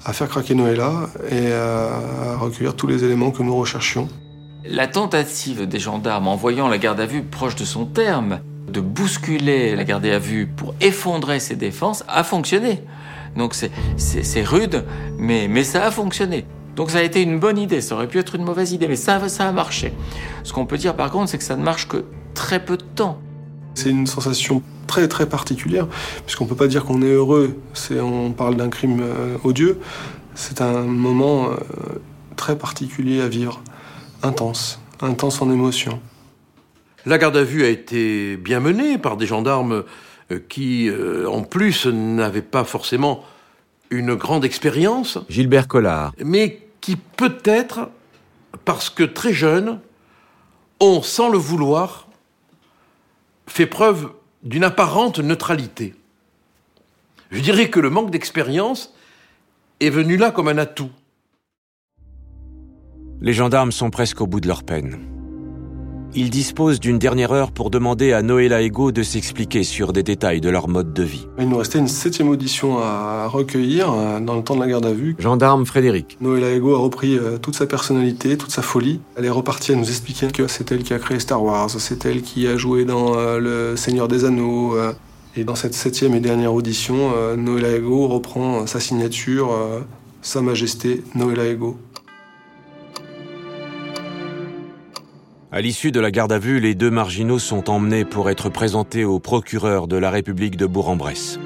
[0.04, 4.08] à faire craquer Noëlla et à, à recueillir tous les éléments que nous recherchions.
[4.66, 8.80] La tentative des gendarmes, en voyant la garde à vue proche de son terme, de
[8.80, 12.80] bousculer la garde à vue pour effondrer ses défenses, a fonctionné.
[13.36, 14.84] Donc c'est- rude,
[15.18, 16.44] mais, mais ça a fonctionné.
[16.76, 18.96] Donc ça a été une bonne idée, ça aurait pu être une mauvaise idée, mais
[18.96, 19.92] ça, ça a marché.
[20.44, 22.04] Ce qu'on peut dire par contre, c'est que ça ne marche que
[22.34, 23.20] très peu de temps.
[23.74, 25.86] C'est une sensation très très particulière,
[26.26, 29.78] puisqu'on peut pas dire qu'on est heureux, c'est, on parle d'un crime euh, odieux.
[30.34, 31.56] C'est un moment euh,
[32.36, 33.62] très particulier à vivre,
[34.22, 36.00] intense, intense en émotion.
[37.04, 39.84] La garde à vue a été bien menée par des gendarmes
[40.30, 43.24] euh, qui, euh, en plus, n'avaient pas forcément
[43.90, 46.12] une grande expérience, Gilbert Collard.
[46.24, 47.91] mais qui peut-être,
[48.66, 49.80] parce que très jeunes,
[50.80, 52.09] ont, sans le vouloir,
[53.47, 54.12] fait preuve
[54.43, 55.95] d'une apparente neutralité.
[57.30, 58.93] Je dirais que le manque d'expérience
[59.80, 60.91] est venu là comme un atout.
[63.20, 65.11] Les gendarmes sont presque au bout de leur peine.
[66.14, 70.42] Ils disposent d'une dernière heure pour demander à Noël Aigo de s'expliquer sur des détails
[70.42, 71.26] de leur mode de vie.
[71.38, 74.84] Il nous restait une septième audition à recueillir euh, dans le temps de la garde
[74.84, 75.16] à vue.
[75.18, 76.18] Gendarme Frédéric.
[76.20, 79.00] Noëlla Ego a repris euh, toute sa personnalité, toute sa folie.
[79.16, 82.04] Elle est repartie à nous expliquer que c'est elle qui a créé Star Wars, c'est
[82.04, 84.76] elle qui a joué dans euh, Le Seigneur des Anneaux.
[85.34, 89.48] Et dans cette septième et dernière audition, Noëlla Ego reprend sa signature,
[90.20, 91.78] Sa Majesté Noëlla Ego.
[95.55, 99.05] À l'issue de la garde à vue, les deux marginaux sont emmenés pour être présentés
[99.05, 101.38] au procureur de la République de Bourg-en-Bresse.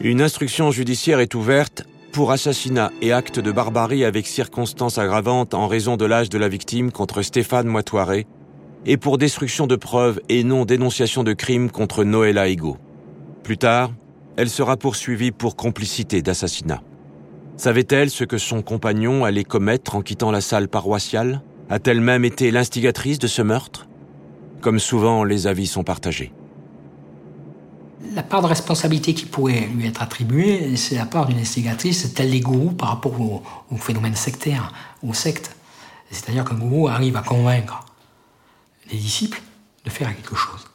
[0.00, 5.68] Une instruction judiciaire est ouverte pour assassinat et acte de barbarie avec circonstances aggravantes en
[5.68, 8.26] raison de l'âge de la victime contre Stéphane Moitoiré
[8.86, 12.76] et pour destruction de preuves et non dénonciation de crime contre Noëlla Higo.
[13.44, 13.92] Plus tard,
[14.36, 16.82] elle sera poursuivie pour complicité d'assassinat.
[17.56, 21.40] Savait-elle ce que son compagnon allait commettre en quittant la salle paroissiale?
[21.70, 23.86] A-t-elle même été l'instigatrice de ce meurtre?
[24.60, 26.32] Comme souvent, les avis sont partagés.
[28.12, 32.30] La part de responsabilité qui pourrait lui être attribuée, c'est la part d'une instigatrice telle
[32.30, 34.72] les gourous par rapport au, au phénomène sectaire,
[35.06, 35.54] aux sectes.
[36.10, 37.84] C'est-à-dire qu'un gourou arrive à convaincre
[38.90, 39.40] les disciples
[39.84, 40.66] de faire quelque chose.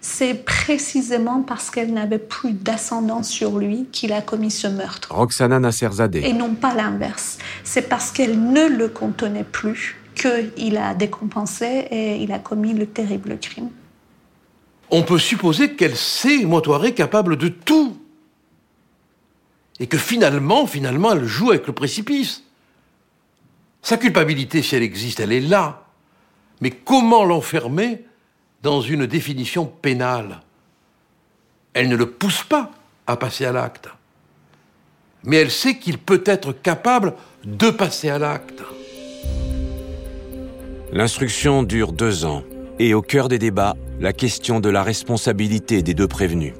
[0.00, 5.14] C'est précisément parce qu'elle n'avait plus d'ascendant sur lui qu'il a commis ce meurtre.
[5.14, 6.28] Roxana Nasserzadeh.
[6.28, 7.38] Et non pas l'inverse.
[7.62, 12.86] C'est parce qu'elle ne le contenait plus qu'il a décompensé et il a commis le
[12.86, 13.70] terrible crime.
[14.90, 17.96] On peut supposer qu'elle sait Moitoiré capable de tout.
[19.78, 22.42] Et que finalement, finalement, elle joue avec le précipice.
[23.82, 25.84] Sa culpabilité, si elle existe, elle est là.
[26.60, 28.04] Mais comment l'enfermer
[28.62, 30.40] dans une définition pénale?
[31.74, 32.70] Elle ne le pousse pas
[33.06, 33.88] à passer à l'acte.
[35.24, 37.14] Mais elle sait qu'il peut être capable
[37.44, 38.62] de passer à l'acte.
[40.92, 42.44] L'instruction dure deux ans
[42.78, 46.54] et au cœur des débats, la question de la responsabilité des deux prévenus.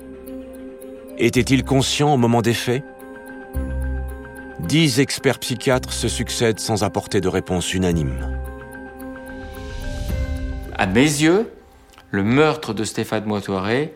[1.17, 2.83] Était-il conscient au moment des faits?
[4.61, 8.15] Dix experts psychiatres se succèdent sans apporter de réponse unanime.
[10.77, 11.49] À mes yeux,
[12.11, 13.95] le meurtre de Stéphane Moitoiré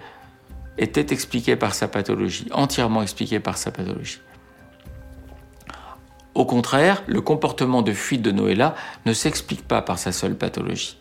[0.78, 4.20] était expliqué par sa pathologie, entièrement expliqué par sa pathologie.
[6.34, 8.74] Au contraire, le comportement de fuite de Noëlla
[9.04, 10.98] ne s'explique pas par sa seule pathologie.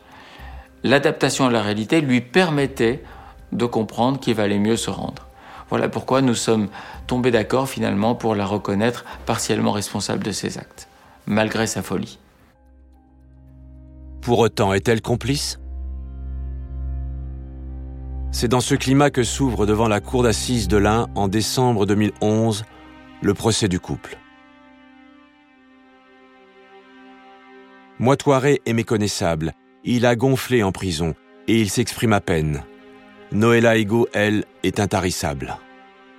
[0.83, 3.03] L'adaptation à la réalité lui permettait
[3.51, 5.27] de comprendre qu'il valait mieux se rendre.
[5.69, 6.67] Voilà pourquoi nous sommes
[7.05, 10.87] tombés d'accord finalement pour la reconnaître partiellement responsable de ses actes,
[11.27, 12.17] malgré sa folie.
[14.21, 15.59] Pour autant, est-elle complice?
[18.31, 22.63] C'est dans ce climat que s'ouvre devant la cour d'assises de l'Ain en décembre 2011
[23.21, 24.17] le procès du couple.
[28.01, 29.53] Moitoiré est méconnaissable.
[29.83, 31.15] Il a gonflé en prison
[31.49, 32.63] et il s'exprime à peine.
[33.33, 35.57] Noëlla Ego, elle, est intarissable.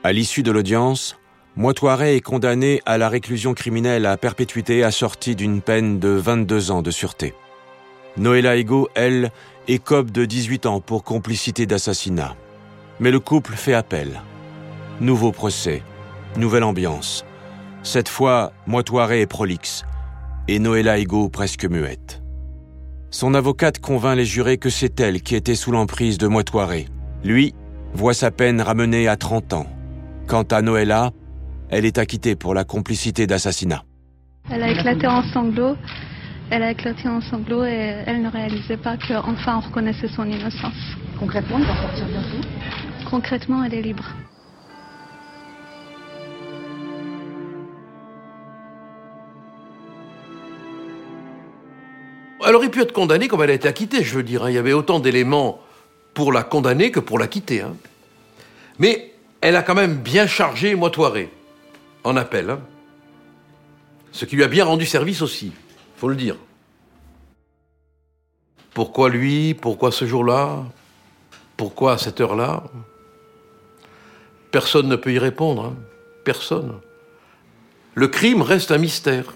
[0.05, 1.19] À l'issue de l'audience,
[1.57, 6.83] Moitoiré est condamné à la réclusion criminelle à perpétuité assortie d'une peine de 22 ans
[6.83, 7.33] de sûreté.
[8.19, 9.31] Noëlla Ego, elle,
[9.67, 12.37] écope de 18 ans pour complicité d'assassinat.
[12.99, 14.21] Mais le couple fait appel.
[15.01, 15.83] Nouveau procès,
[16.37, 17.25] nouvelle ambiance.
[17.83, 19.87] Cette fois, Moitoiré est prolixe
[20.49, 22.23] et Noëlla Ego presque muette.
[23.11, 26.87] Son avocate convainc les jurés que c'est elle qui était sous l'emprise de Moitoiré.
[27.25, 27.55] Lui
[27.93, 29.67] voit sa peine ramenée à 30 ans.
[30.27, 31.11] Quant à Noëlla,
[31.71, 33.83] elle est acquittée pour la complicité d'assassinat.
[34.51, 35.77] Elle a éclaté en sanglots.
[36.51, 40.97] Elle a éclaté en sanglots et elle ne réalisait pas qu'enfin on reconnaissait son innocence.
[41.19, 42.49] Concrètement, elle va sortir bientôt?
[43.09, 44.05] Concrètement, elle est libre.
[52.47, 54.45] Elle aurait pu être condamnée comme elle a été acquittée, je veux dire.
[54.45, 54.51] hein.
[54.51, 55.61] Il y avait autant d'éléments
[56.15, 57.61] pour la condamner que pour l'acquitter.
[57.63, 57.77] hein.
[58.79, 61.31] Mais elle a quand même bien chargé Moitoiré
[62.05, 62.51] en appel.
[62.51, 62.61] hein.
[64.13, 65.53] Ce qui lui a bien rendu service aussi,
[65.97, 66.37] faut le dire.
[68.75, 69.55] Pourquoi lui?
[69.55, 70.65] Pourquoi ce jour-là?
[71.57, 72.65] Pourquoi à cette heure-là?
[74.51, 75.75] Personne ne peut y répondre.
[76.25, 76.81] Personne.
[77.95, 79.35] Le crime reste un mystère.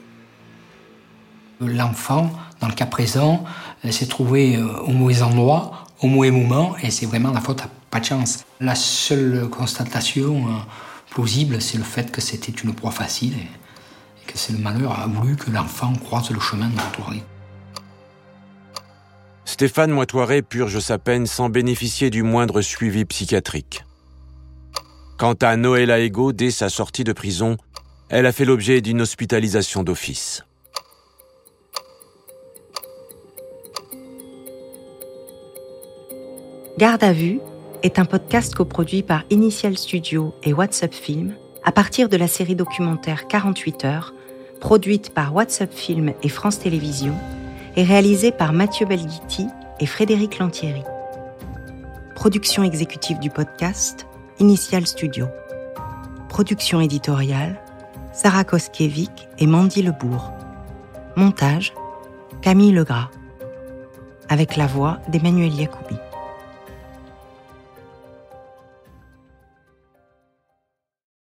[1.61, 3.45] L'enfant, dans le cas présent,
[3.85, 7.63] euh, s'est trouvé euh, au mauvais endroit, au mauvais moment, et c'est vraiment la faute
[7.63, 8.45] à pas de chance.
[8.61, 10.51] La seule constatation euh,
[11.11, 15.07] plausible, c'est le fait que c'était une proie facile et que c'est le malheur a
[15.07, 17.23] voulu que l'enfant croise le chemin de Moitoiré.
[19.45, 23.85] Stéphane Moitoiré purge sa peine sans bénéficier du moindre suivi psychiatrique.
[25.19, 27.57] Quant à Noëlla Ego, dès sa sortie de prison,
[28.09, 30.45] elle a fait l'objet d'une hospitalisation d'office.
[36.77, 37.39] Garde à vue
[37.85, 42.57] est un podcast coproduit par Initial Studio et WhatsApp Film à partir de la série
[42.57, 44.13] documentaire 48 heures,
[44.59, 47.15] produite par WhatsApp Film et France Télévisions
[47.77, 49.47] et réalisée par Mathieu Belghiti
[49.79, 50.83] et Frédéric Lantieri.
[52.17, 54.09] Production exécutive du podcast,
[54.41, 55.27] Initial Studio.
[56.29, 57.61] Production éditoriale,
[58.13, 60.33] Sarah Koskiewicz et Mandy Lebourg.
[61.15, 61.73] Montage,
[62.43, 63.11] Camille Legras.
[64.29, 65.97] Avec la voix d'Emmanuel Yacoubi.